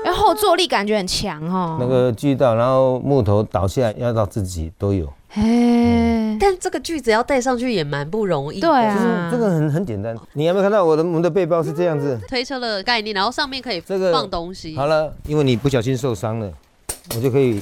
[0.05, 1.77] 然后坐力感觉很强哦。
[1.81, 5.09] 那个锯到，然后木头倒下压到自己都有。
[5.35, 8.61] 哎，但这个句子要带上去也蛮不容易。
[8.61, 10.17] 对啊，这个很很简单。
[10.33, 12.19] 你有没有看到我的我们的背包是这样子？
[12.27, 14.75] 推车的概念，然后上面可以这个放东西。
[14.75, 16.51] 好了，因为你不小心受伤了，
[17.15, 17.61] 我就可以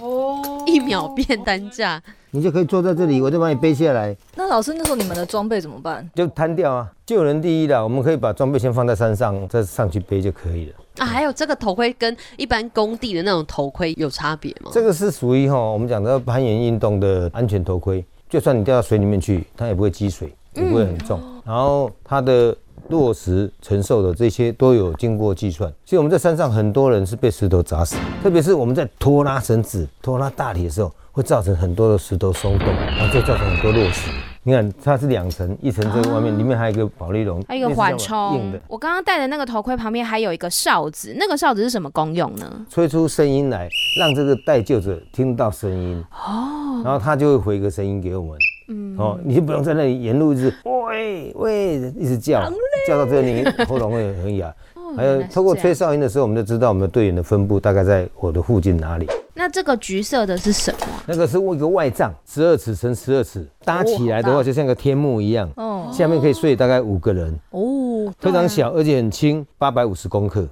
[0.00, 2.00] 哦，一秒变单价。
[2.30, 4.14] 你就可以坐在这里，我就把你背下来。
[4.36, 6.06] 那老师，那时候你们的装备怎么办？
[6.14, 10.74] 就摊掉啊，救人第一的，我们可以把装备先放在山上，再上去背就可以了。
[10.98, 14.70] 啊，还有这个头盔跟一般工地的那种头盔有差别吗？
[14.74, 21.18] 这个是属于哈，我们讲的攀岩运动的安全头盔，就算你掉到水里面去，它也不会积水，也不会很重。
[21.46, 22.54] 然后它的
[22.88, 25.72] 落石承受的这些都有经过计算。
[25.84, 30.92] 所以我们在山上很多人是被石头砸死，特别是我们在拖拉绳子、拖拉大体的时候。
[31.10, 34.08] 会造成很多的石头松动，然后就造成很多落石。
[34.44, 38.52] 你看，它是两层，一层在外面，里面还有一个保利龙，还有一个缓冲。
[38.68, 42.64] 我刚刚戴的那个头盔旁边还有一个哨子，那个哨子是什么功用呢？
[42.70, 46.00] 吹出声音来，让这个戴救者听到声音。
[46.12, 46.82] 哦。
[46.84, 48.38] 然后他就会回个声音给我们。
[48.68, 50.54] 嗯，哦，你就不用在那里沿路一直
[50.98, 52.50] 喂喂一直叫，
[52.88, 54.52] 叫到最后你喉咙会很哑。
[54.96, 59.06] 还有透过吹哨音的时候，我们就知道我们的队员的分布大概在我的附近哪里。
[59.34, 60.86] 那这个橘色的是什么？
[61.06, 65.48] 那个是一个外帐，十二尺乘十二尺，搭起来的话就像个天幕一样。
[65.56, 67.32] 哦，下面可以睡大概五个人。
[67.50, 70.48] 哦，非常小，而且很轻，八百五十公克。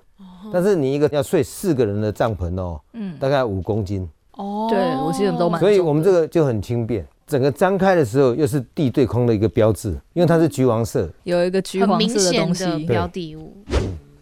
[0.52, 4.08] 但是你一个要睡四个人的帐篷哦，嗯，大概五公斤。
[4.36, 5.58] 哦，对我记得都蛮。
[5.58, 12.86] 所以我们这个就很轻便，整个张开的时候又是地对空的一个标志，因为它是橘黄色，有一个橘黄色的东西。
[12.86, 13.64] 标的物。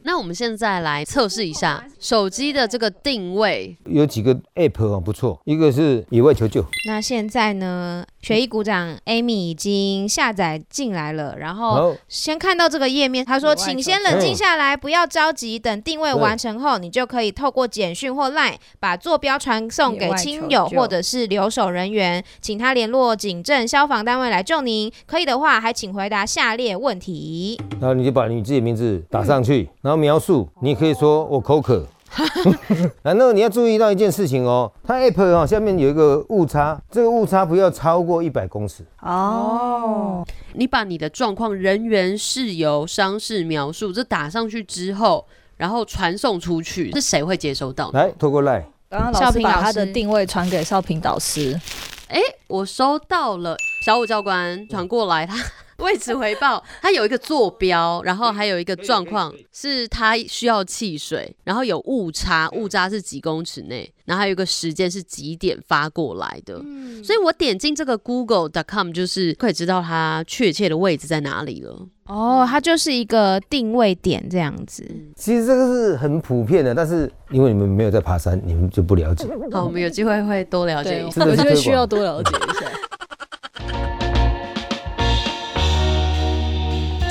[0.06, 6.62] 那我们现在来测试一下手机的这个定位，有几个 app 哦不错，一个是野外求救。
[6.86, 24.92] 那现在呢，学艺鼓掌 Amy 已经下载进来了，然后先看到这个页面，他说，请先冷静下来，不要着急，等定位完成后，你就可以透过简讯或 Line 把坐标传送给亲友或者是留守人员，请他联络警政消防单位来救您。
[25.06, 27.58] 可以的话，还请回答下列问题。
[27.80, 29.93] 然后你就把你自己的名字打上去，然后。
[29.96, 31.86] 描述，你可以说我口渴。
[33.02, 38.84] 然后你要注意到一件事情哦，它 app 哦下面有一个误差，这个误差不要超过一百公尺。
[39.00, 45.26] 哦，你把你的状况、人员、事由、伤势描述这打上去之后，
[45.56, 47.90] 然后传送出去，是谁会接收到？
[47.92, 48.64] 来，透过来。
[48.88, 51.60] 刚刚老师把他的定位传给少平导师。
[52.06, 55.34] 哎，我收到了，小五教官传过来他。
[55.78, 66.56] 位置回报，它有一个坐标，然后还有一个状况是它需要汽水，然后有误差，误差是几公尺内，然后还有一个时间是几点发过来的，
[67.02, 71.86] 所以我点进这个 Google.com 就是可以知道它确切的位置在哪里了。
[72.06, 74.84] 哦，它就是一个定位点这样子。
[75.16, 79.26] 其实这个是很普遍的，但是因为你们没有在爬山，你们就不了解。
[79.50, 82.70] 好，我们有机会会多了解一下，我觉得需要多了解一下。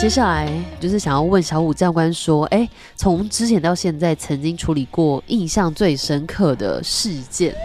[0.04, 7.56] 接下来就是想要问小五教官说：“哎，从之前到现在，曾经处理过印象最深刻的事件？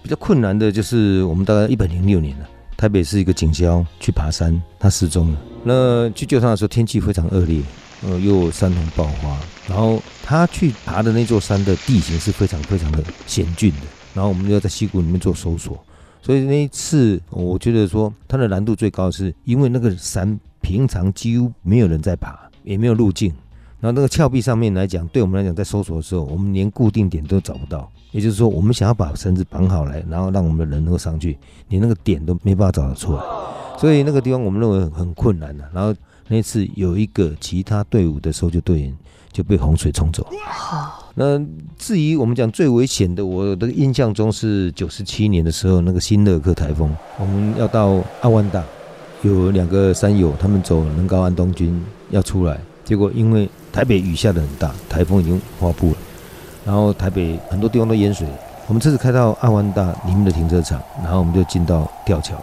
[0.00, 5.38] 比较困难的就是我们大概一百零六年了，台北是一个警校去爬山，他失踪了。
[5.64, 7.60] 那去救他的时候，天气非常恶劣，
[8.04, 13.86] 呃，又山洪爆发，然后他去爬的那座山的地形是非常非常的险峻的。
[14.14, 15.76] 然后我们要在溪谷里面做搜索，
[16.22, 23.32] 所以那一次我觉得说，它的难度最高，是因为那个山。”平常几乎没有人在爬，也没有路径。
[23.80, 27.90] 然后那个峭壁上面来讲，对我们来讲，在搜索的时候，我们连固定点都找不到。
[28.10, 33.22] 也就是说，我们想要把绳子绑好来，然后让我们的人能够上去，连那个点都没办法找得出来。
[33.78, 35.64] 所以那个地方我们认为很困难的。
[35.72, 35.94] 然后
[36.28, 38.94] 那次有一个其他队伍的搜救队员
[39.32, 40.26] 就被洪水冲走。
[41.14, 41.40] 那
[41.78, 48.62] 至于我们讲最危险的，我的印象中是九十七年的时候，那个新乐克台风，我们要到阿万大。
[49.22, 55.96] 有两个山友，他们走能高安东军要出来，结果因为台北雨下的很大，台风已经发布了，
[56.64, 58.26] 然后台北很多地方都淹水。
[58.66, 62.34] 我们车子开到阿湾大里面的停车场，然后我们就进到吊桥，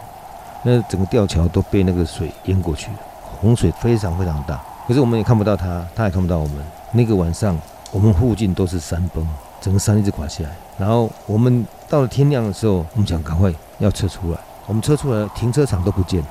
[0.62, 2.98] 那整个吊桥都被那个水淹过去了，
[3.40, 4.62] 洪水非常非常大。
[4.86, 6.56] 可是我们也看不到他，他也看不到我们。
[6.92, 7.58] 那个晚上，
[7.90, 9.26] 我们附近都是山崩，
[9.60, 10.50] 整个山一直垮下来。
[10.78, 16.26] 然后我们到了天亮的时候，我们想赶快要撤出来，我们撤出来，停车场都不见了。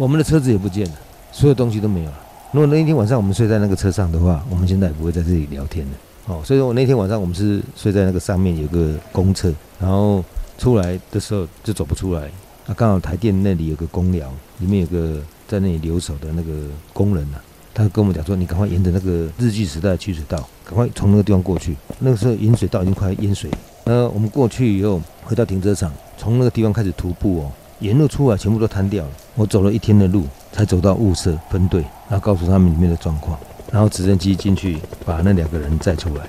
[0.00, 0.92] 我们的车子也不见了，
[1.30, 2.18] 所有东西都没有了。
[2.52, 5.92] 如果那一天晚上我们睡在那个车上的话，我们现在也不会在这里聊天了。
[6.24, 10.24] 哦，所以说我那天晚上我们是睡在那个上面有个公厕，然后
[10.56, 12.30] 出来的时候就走不出来。
[12.64, 16.50] 那刚好台电那里有个公寮，里面有个在那里留守的那个
[16.94, 17.36] 工人呐，
[17.74, 23.50] 他跟我们讲说：“你赶快沿着那个日据时代的取水道，赶快从那个地方过去。”那个时候引水道已经快淹水。
[23.84, 27.52] 那我们过去以后回到停车场，从那个地方开始徒步哦。
[27.80, 33.38] 沿路出来全部都瘫掉了，我走了一天的路才走到物色分队，然后告诉他们里面的状况，
[33.72, 36.28] 然后直升机进去把那两个人载出来。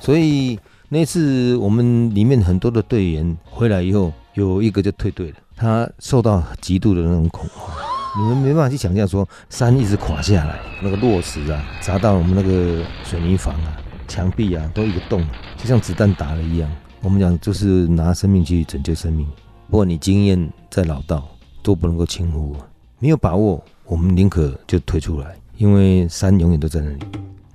[0.00, 0.58] 所以
[0.88, 7.76] 那次我们里面很多的队员回来以后，有一个就退队了，他受到极度的那种恐慌。
[8.20, 13.76] 你们没办法去想象，说山一直垮下来，那个落石啊砸到我们那个水泥房啊、
[14.08, 15.24] 墙壁啊，都一个洞，
[15.56, 16.68] 就像子弹打了一样。
[17.02, 19.24] 我们讲就是拿生命去拯救生命。
[19.70, 21.28] 不过你经验再老道，
[21.62, 22.56] 都不能够轻忽。
[22.98, 26.98] 没有把握，我们宁可就退出来，因为山永远都在那里。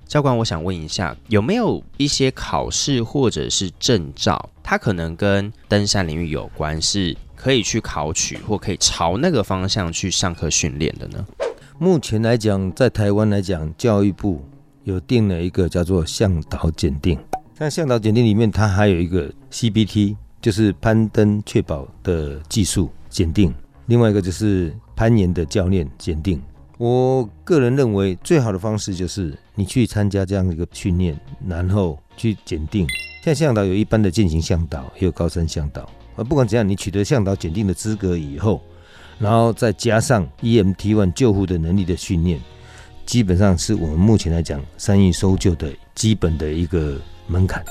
[0.05, 11.25] 教官，我想问一下，有没有一些考试或者是证照，它可能跟登山领域有关，是可以去考取或可以朝那个方向去上课训练的呢？
[11.79, 14.45] 目前来讲，在台湾来讲，教育部
[14.83, 17.17] 有定了一个叫做向导检定。
[17.55, 20.15] 在向导检定里面，它还有一个 CBT。
[20.43, 23.53] 就是攀登确保的技术检定，
[23.85, 26.41] 另外一个就是攀岩的教练检定。
[26.77, 31.17] 我个人认为最好的方式就是你去参加这样一个训练，
[31.47, 32.85] 然后去检定。
[33.23, 35.89] 现在向导有一般的践行向导，也有高山向导。
[36.17, 38.61] 而不管怎样，你取得向导检定的资格以后，
[39.19, 42.41] 然后再加上 EMT One 救护的能力的训练，
[43.05, 47.63] 基本上是我们目前来讲山域搜救的基本的一个门槛。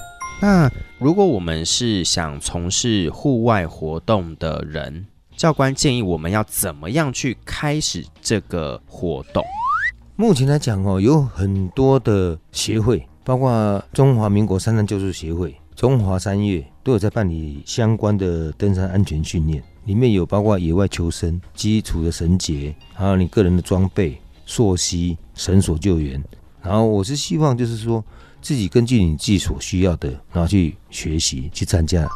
[0.43, 0.69] 那
[0.99, 9.45] 如果我们是想从事户外活动的人，教官建议我们要怎么样去开始这个活动？
[10.17, 19.63] 目前来讲哦，有很多的协会，包括中华民国山难救助协会、中华山岳，都有在办理相关的登山安全训练。
[19.85, 26.21] 里面有包括野外求生、基础的绳结，还有你个人的装备、溯溪、绳索救援。
[26.61, 28.05] 然后我是希望就是说，
[28.43, 32.07] 自己根据你自己所需要的，然后去学习、去参加。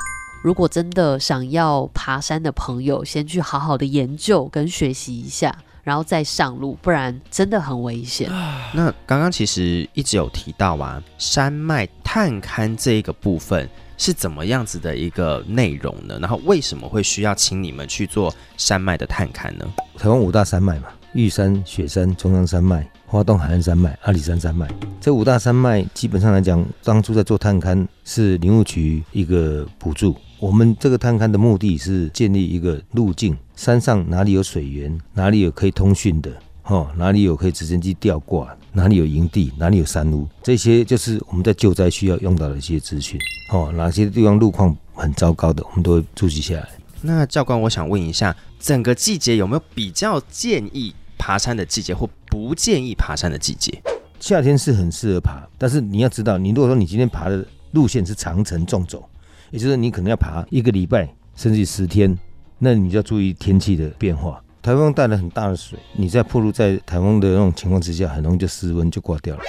[0.42, 8.28] 如果真的想要爬山的朋友，先去好好的研究跟学习一下，然后再上路，不然真的很危险。
[8.74, 16.18] 那刚刚其实一直有提到啊，山脉探勘这一个部分是怎么样子的一个内容呢？
[16.20, 19.66] 然后为什么会需要请你们去做山脉的探勘呢？
[19.98, 24.68] 台湾五大山脉嘛，玉山、雪山、中央山脉、花东海岸山脉、阿里山山脉，
[25.00, 30.16] 这五大山脉基本上来讲，当初在做探勘是林务局一个补助。
[30.40, 36.32] 我们这个探勘的目的是建立一个路径，山上哪里有水源，哪里有可以通讯的，
[36.62, 43.18] 哈，哪里有可以直升机吊挂，哪里有营地，哪里有山屋，这些就是我们在救灾需要用到的一些资讯，
[43.52, 46.68] 哦，哪些地方路况很糟糕的，我们都会注记下来。
[47.02, 53.82] 那教官，我想问一下，整个季节有没有比较建议爬山的季节，或不建议爬山的季节？
[54.20, 59.08] 夏天是很适合爬，但是你要知道，你如果说你今天爬的路线是长程纵走。
[59.52, 62.18] 也就是你可能要爬一个礼拜，甚至十天，
[62.58, 64.42] 那你就要注意天气的变化。
[64.60, 69.42] 台风带来很大的水，你在暴露在台风的那种情况之下，很容易就失温就挂掉了。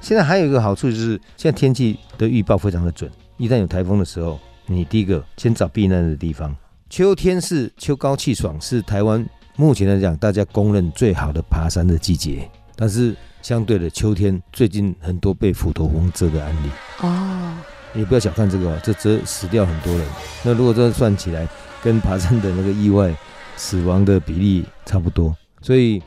[0.00, 3.10] 现在还有一个好处就是，现在天气的预报非常的准。
[3.36, 6.54] 一旦有台风的时候，你第一个先找避难的地方。
[6.88, 12.48] 秋天是秋高气爽，是台湾目前来讲大家公认最好的爬山的季节。
[12.76, 16.70] 但是相对的，秋天最近很多被斧头风遮的案例。
[17.00, 17.56] 哦。
[17.96, 20.04] 你不要小看这个，这折死掉很多人。
[20.42, 21.46] 那如果这算起来，
[21.80, 23.14] 跟爬山的那个意外
[23.54, 25.32] 死亡的比例差不多。
[25.62, 26.02] 所以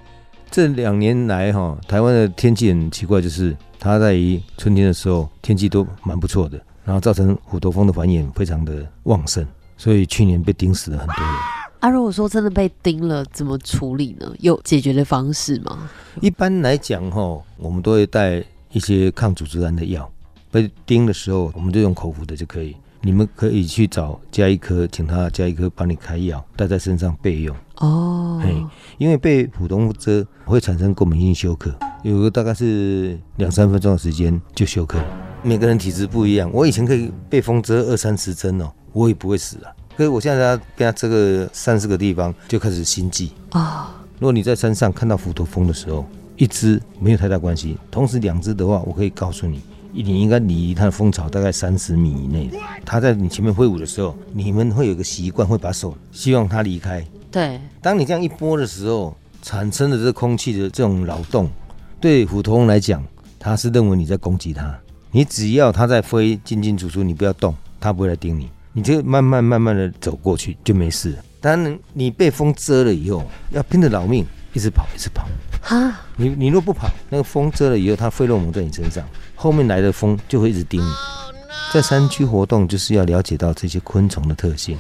[0.52, 11.57] 这两年来哈，台湾的天气很奇怪，就是它在于春天的时候天气都蛮不错的，然后造成虎头蜂的繁衍非常的旺盛，所以去年被叮死了很多人。
[11.80, 14.34] 啊，如果说真的被叮了，怎么处理呢？
[14.40, 15.90] 有解决的方式吗？
[16.22, 20.10] 一般来讲哈，我们都会带一些抗组织胺的药。
[20.50, 22.76] 被叮的时候，我们就用口服的就可以。
[23.02, 27.56] 你们可以去找加一科，请他加一科帮你开药，带在身上备用。
[27.76, 28.56] 哦，嘿，
[28.98, 31.72] 因为被普通蛰会产生过敏性休克，
[32.02, 35.00] 有个大概是两三分钟的时间就休克。
[35.44, 39.72] 每个人体质不一样，我以前可以被风蛰二三十针哦，我也不会死啊。
[39.98, 43.96] 可是我现在在跟他这个三四个地方，就开始心悸啊。
[44.20, 49.60] 如果你在山上看到虎头蜂的时候，一只没有太大关系，同时两只的话，我可以告诉你。
[49.92, 52.52] 你应该离它的蜂巢大概三十米以内。
[52.86, 57.04] 它在你前面挥舞的时候，你们会有个习惯，会把手希望它离开。
[57.32, 57.60] 对。
[57.82, 61.50] 当你这样一拨的时候，产生的这空气的这种扰动，
[62.00, 63.04] 对虎头蜂来讲，
[63.40, 64.78] 它是认为你在攻击它。
[65.10, 68.48] 你只要它在飞进进出出，你不要动，它不会来盯你。
[68.78, 71.18] 你就慢慢慢慢的走过去就没事。
[71.42, 74.24] 当然，你被风遮了以后，要拼着老命
[74.54, 75.28] 一直跑，一直跑。
[75.76, 76.06] 啊。
[76.16, 79.04] 你你若不跑，那个风遮了以后，它费洛蒙在你身上。
[79.34, 80.92] 后面来的风就会一直盯你。
[81.74, 84.78] 在山区活动就是要了解到这些昆虫的特性。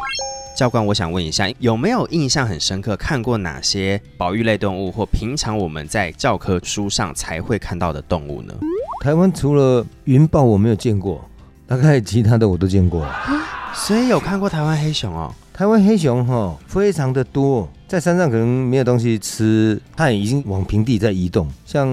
[0.55, 8.53] 教官，我想问一下，有没有印象很深刻看过哪些保育类动物，或平常我们在教科书上才会看到的动物呢？
[9.03, 11.27] 台湾除了云豹我没有见过，
[11.67, 13.13] 大概其他的我都见过了。
[13.73, 15.31] 所以有看过台湾黑熊哦。
[15.53, 21.87] 台湾黑熊哈非常的多，在山上可能没有东西吃，它已经往平地在移动，像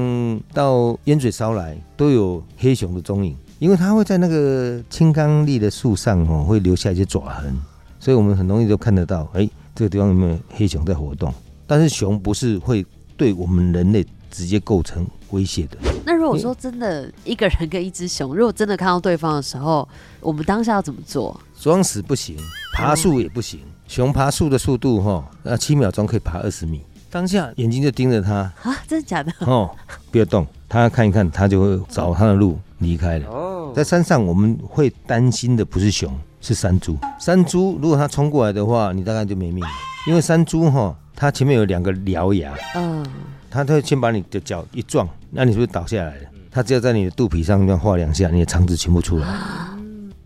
[0.52, 7.56] 到烟嘴烧来都有黑熊的踪影，因为它会在那个青冈栎的树上哦，会留下一些爪痕，
[7.98, 11.32] 所以我们很容易就看得到，哎，这个地方有没有黑熊在活动？
[11.66, 12.84] 但是熊不是会
[13.16, 14.04] 对我们人类
[14.34, 15.78] 直接构成威胁的。
[16.04, 19.88] 那如果说真的一个人跟一只熊，如果真的看到对方的时候，
[20.20, 21.40] 我们当下要怎么做？
[21.60, 22.36] 装死不行，
[22.74, 23.60] 爬树也不行。
[23.86, 26.82] 熊爬树的速度哈，那七秒钟可以爬二十米。
[27.10, 29.32] 当下眼睛就盯着它啊，真的假的？
[29.40, 29.70] 哦，
[30.10, 33.28] 不要动，它看一看，它就会找它的路离开了。
[33.28, 36.98] 哦，在山上我们会担心的不是熊，是山猪。
[37.20, 39.64] 山猪如果它冲过来的话，你大概就没命。
[40.08, 43.06] 因为山猪哈，它前面有两个獠牙，嗯，
[43.54, 46.22] 它会先把你的脚一撞，那你是不是倒下来了？
[46.50, 49.26] 他只要在你的肚皮上面画两下，你的肠子全部出来。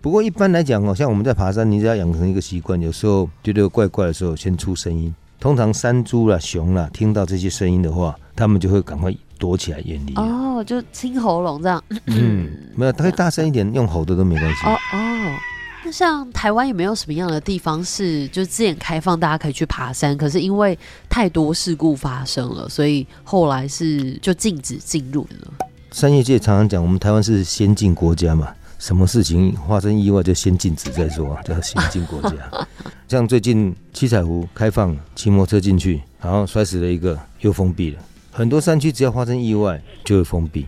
[0.00, 5.14] 不过一般来讲哦，像我们在爬山，你只要养成一个习惯，有时候觉得怪怪的时候，先出声音。
[5.40, 10.14] 通常山猪啦、熊啦，听到这些声音的话，他们就会赶快躲起来远离。
[10.14, 11.82] 哦，就清喉咙这样。
[12.06, 14.66] 嗯，没有，它可以大声一点，用吼的都没关系。
[14.66, 15.36] 哦哦，
[15.84, 25.52] 那像台湾有没有什么样的地方是就是之前开放大家可以去爬山，可是因为太多事故发生了，所以后来是就禁止进入了？
[25.92, 28.54] 商业界常常讲，我们台湾是先进国家嘛。
[28.78, 32.36] 什么事情发生意外就先禁止再说，叫先进国家。
[33.08, 37.98] 像最近七彩湖开放骑摩托车进去，然后摔死了一个，又封闭了。
[38.30, 40.64] 很多山区只要发生意外就会封闭，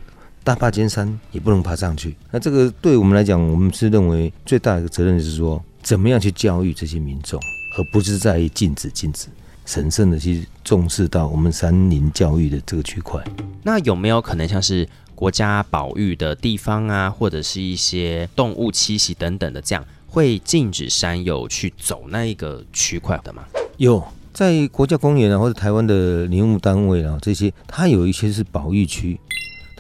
[0.51, 2.17] 大坝尖山也不能爬上去。
[2.33, 7.41] 那这个对我们来讲，我们是认为最大的一个责任就是说，怎么样去教育这些民众，
[7.79, 9.29] 而不是在于禁止禁止，
[9.65, 13.23] 神圣的去重视到我们山林教育的这个区块。
[13.63, 14.89] 那有没有可能像是？
[15.15, 23.45] 国家保育的地方啊，或者是一些动物栖息等等的，这样会禁止山友去走那一个区块的吗？
[23.77, 29.21] 有，在国家公园啊，或者台湾的林务单位啊，这些它有一些是保育区。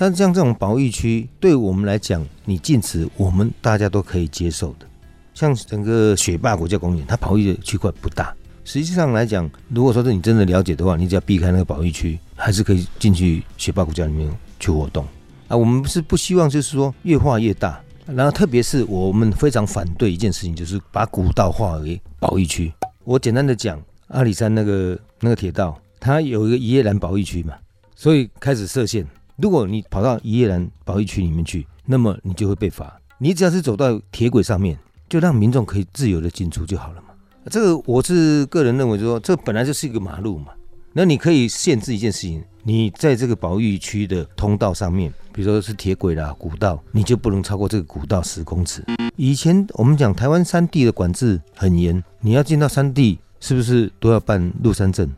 [0.00, 4.86] 但是像这种保育区，对我们来讲，你禁止我们大家都可以接受的。
[5.34, 8.34] 像整个雪霸国家公园，它保育的区块不大。
[8.64, 15.04] 实际上来讲，如果说是你真的了解的话，你只要避开那个保育区，还是可以进去雪霸国家里面去活动。
[15.48, 22.72] 啊，我们是不希望就是说越画越大，然后特别是我们非常反对一件事情，就是把古道划为保育区。
[23.04, 23.78] 我简单的讲，
[24.08, 27.52] 阿里山那个那个铁道，它有一个一叶兰保育区嘛，
[27.94, 29.06] 所以开始设限。
[29.40, 33.00] 如果你跑到一叶兰保育区里面去，那么你就会被罚。
[33.18, 34.78] 你只要是走到铁轨上面，
[35.08, 37.08] 就让民众可以自由的进出就好了嘛。
[37.46, 40.52] 这个我是个人认为，说这本来就是一个马路嘛，
[40.92, 45.12] 那你可以限制一件事情，你在这个保育区的通道上面。
[45.32, 48.84] 比如说是铁轨啦、古道，你就不能超过这个古道十公尺。
[49.16, 55.08] 以前我们讲台湾山地的管制很严，你要进到山地是不是都要办入山证？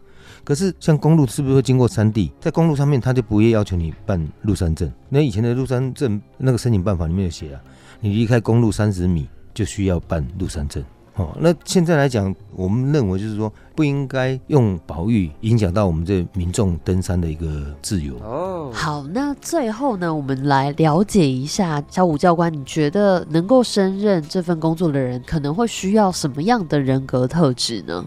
[0.44, 2.32] 可是像公路是不是会经过山地？
[2.40, 4.90] 在公路上面他就不会要求你办入山证。
[5.08, 7.60] 那以前的入山证那个申请办法里面有写啊，
[8.00, 10.82] 你离开公路三十米就需要办入山证。
[11.16, 18.16] 哦，那现在来讲，我们认为就是说，不应该用保育影响到我们这民众登山的一个自由。
[18.20, 28.02] 哦，好，那最后呢，我们来了解一下小武教官，你觉得能够胜任这份工作的人，可能会需要什么样的人格特质呢？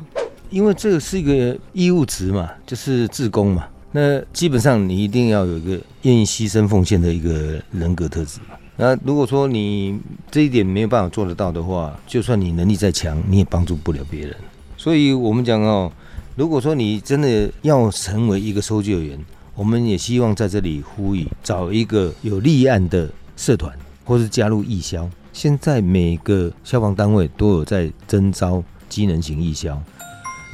[0.49, 8.55] 因为这个是一个义务职嘛，就是自工嘛，那基本上你一定要有一个愿意牺牲奉献的一个人格特质嘛。
[8.77, 9.97] 那如果说你
[10.29, 14.35] 这一点没有办法做得到的话，就算你能力再强，你也帮助不了别人。
[14.77, 15.91] 所以我们讲哦，
[16.35, 19.17] 如果说你真的要成为一个搜救员，
[19.55, 23.73] 我们也希望在这里呼吁，找一个有立案的社团，
[24.03, 25.09] 或是加入义消。
[25.31, 29.81] 现在每个消防单位都有在征招机能型义消。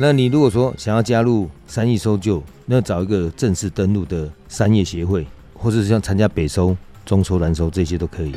[0.01, 6.75] 那你如果说想要加入三义搜救，那找一个正式登录的三业协会，或者是像参加北搜。
[7.05, 8.31] 中收、南收这些都可以，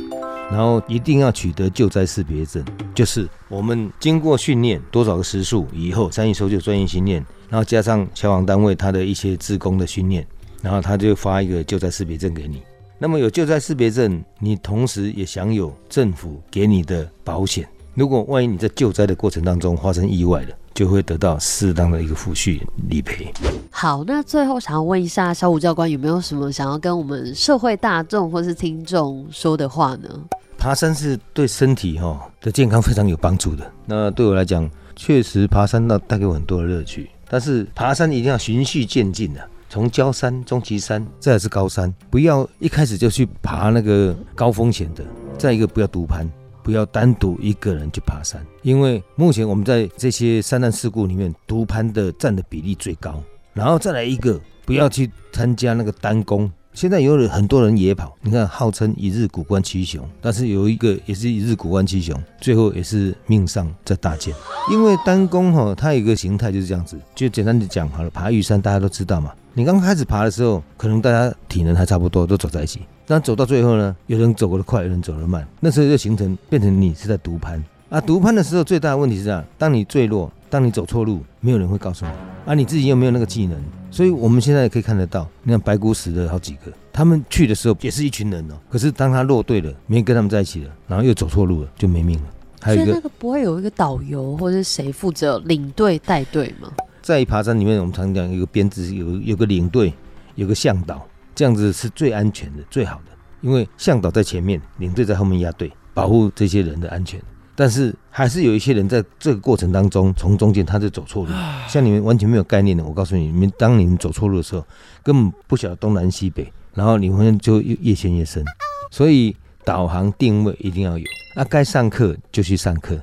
[0.51, 2.63] 然后一定要取得救灾识别证，
[2.93, 10.25] 就是我们经过训练多少个时数以后，三一搜救专业训练，然后加上消防单位他的一些职工的训练，
[10.61, 12.61] 然后他就发一个救灾识别证给你。
[12.99, 17.67] 那么有救灾识别证，你同时也享有政府给你的保险。
[17.95, 23.33] 如果万一你在救灾的过程当中发生意外了，就会得到适当的一个抚恤理赔。
[23.71, 30.09] 好，那最后想要问一下小武教官，有没有什么想要跟我们社会大众或是听众说的话呢？
[30.57, 33.71] 爬山是对身体哈的健康非常有帮助的。
[33.85, 37.09] 那对我来讲，确实爬山那带给我很多的乐趣。
[37.29, 39.39] 但是爬山一定要循序渐进的，
[39.69, 45.03] 从焦山、中旗山，再是高山，不要一开始就去爬那个高风险的。
[45.37, 46.29] 再一个，不要独攀。
[46.65, 53.21] 不要单独一个人去爬山，因为目前我们在这些山难事故里面，独攀的占的比例最高。
[53.53, 56.51] 然后再来一个，不要去参加那个单攻。
[56.73, 64.33] 现在有很多人野跑，你看号称一日古关七雄，但是有一个也是一日古关七雄，最后也是命丧在大剑。
[64.71, 69.31] 因为单攻哈，它有一个形态就是这样子，就简单的讲好了，爬玉山大家都知道嘛。
[69.53, 72.81] 你刚开始爬的时候，可能大家体能还差不多，都走在一起。
[73.07, 78.01] 但走到最后呢，有人走得快，有人走得慢，那时候就形成变成你是在独攀啊。
[78.01, 82.11] 独攀的时候最大的问题是这样：当你坠落，当你走错路，没有人会告诉你
[82.45, 82.53] 啊。
[82.53, 83.57] 你自己又没有那个技能，
[83.91, 88.55] 所以我们现在也可以看得到，你看白骨死的好几个，他们去的时候也是一群人哦。
[88.69, 92.25] 可是当他落队了，没跟他们在一起了，然后又走错路了，就没命了。
[92.61, 96.71] 还有一个，那个不会有一个导游或者谁负责领队带队吗？
[97.03, 99.93] 在爬山里面，我们常讲有个编制，有有个领队，
[100.33, 103.11] 有个向导，这样子是最安全的、最好的。
[103.41, 107.21] 因为向导在前面，领队在后面压队，保护这些人的安全。
[107.57, 111.31] 但是还是有一些人在这个过程当中，从中间他就走错路。
[111.69, 114.65] 像你们完全没有概念的，我告诉你，你们当你们走错路的时候，
[115.03, 118.43] 根本不晓得东南西北，然后你们就越陷越深。
[118.91, 121.05] 所以导航定位一定要有。
[121.35, 122.99] 那该上课就去上课。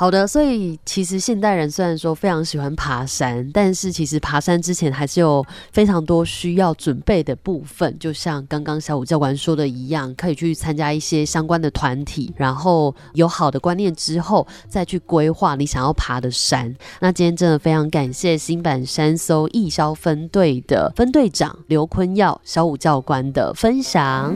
[0.00, 7.94] 好的，所以其实现代人虽然说非常喜欢爬山，但是其实爬山之前还是有非常多需要准备的部分。
[7.98, 16.74] 就像刚刚小五教官说的一样，可以去参加一些相关的团体，然后有好的观念之后，再去规划你想要爬的山。
[17.00, 24.34] 那今天真的非常感谢新版山搜义消分队的分队长刘坤耀小五教官的分享。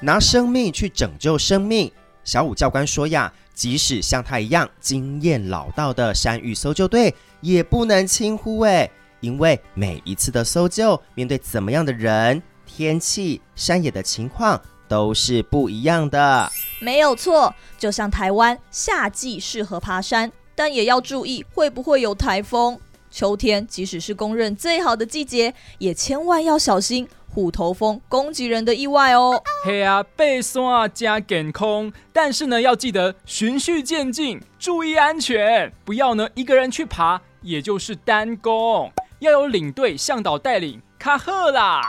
[0.00, 1.90] 拿生命去拯救生命，
[2.22, 8.90] 小五教官说呀，即使像他一样经验老道的山域搜救队，也不能轻忽哎，
[9.20, 16.52] 因为每一次的搜救，面对怎么样的人、天气、山野的情况，都是不一样的。
[16.78, 22.78] 没有错，就像台湾夏季适合爬山，但也要注意会不会有台风。
[23.10, 27.08] 秋天即使是公认最好的季节，也千万要小心。
[27.36, 41.82] 虎头蜂攻击人的意外哦，嘿啊，背山加健康，但是呢，要记得循序渐进，注意安全，不要呢一个人去爬，也就是单攻，要有领队向导带领，卡赫啦。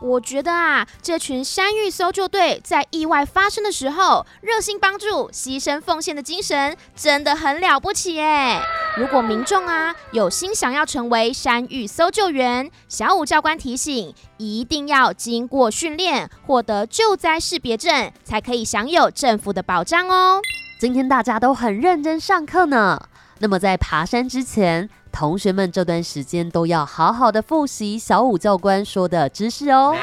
[0.00, 8.62] 我觉得啊，这群山域搜救队在意外发生的时候，热心帮助、牺牲奉献的精神真的很了不起哎！
[8.96, 20.40] 如果民众啊有心想要成为山域搜救员，小五教官提醒，一定要经过训练，获得救灾识别证，才可以享有政府的保障哦。
[20.80, 22.98] 今天大家都很认真上课呢，
[23.40, 24.88] 那么在爬山之前。
[25.12, 29.94] 同学们这段时间都要好好的复习小五教官说的知识哦。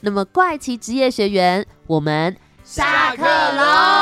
[0.00, 3.95] 那么怪奇职业学员，我们下课喽。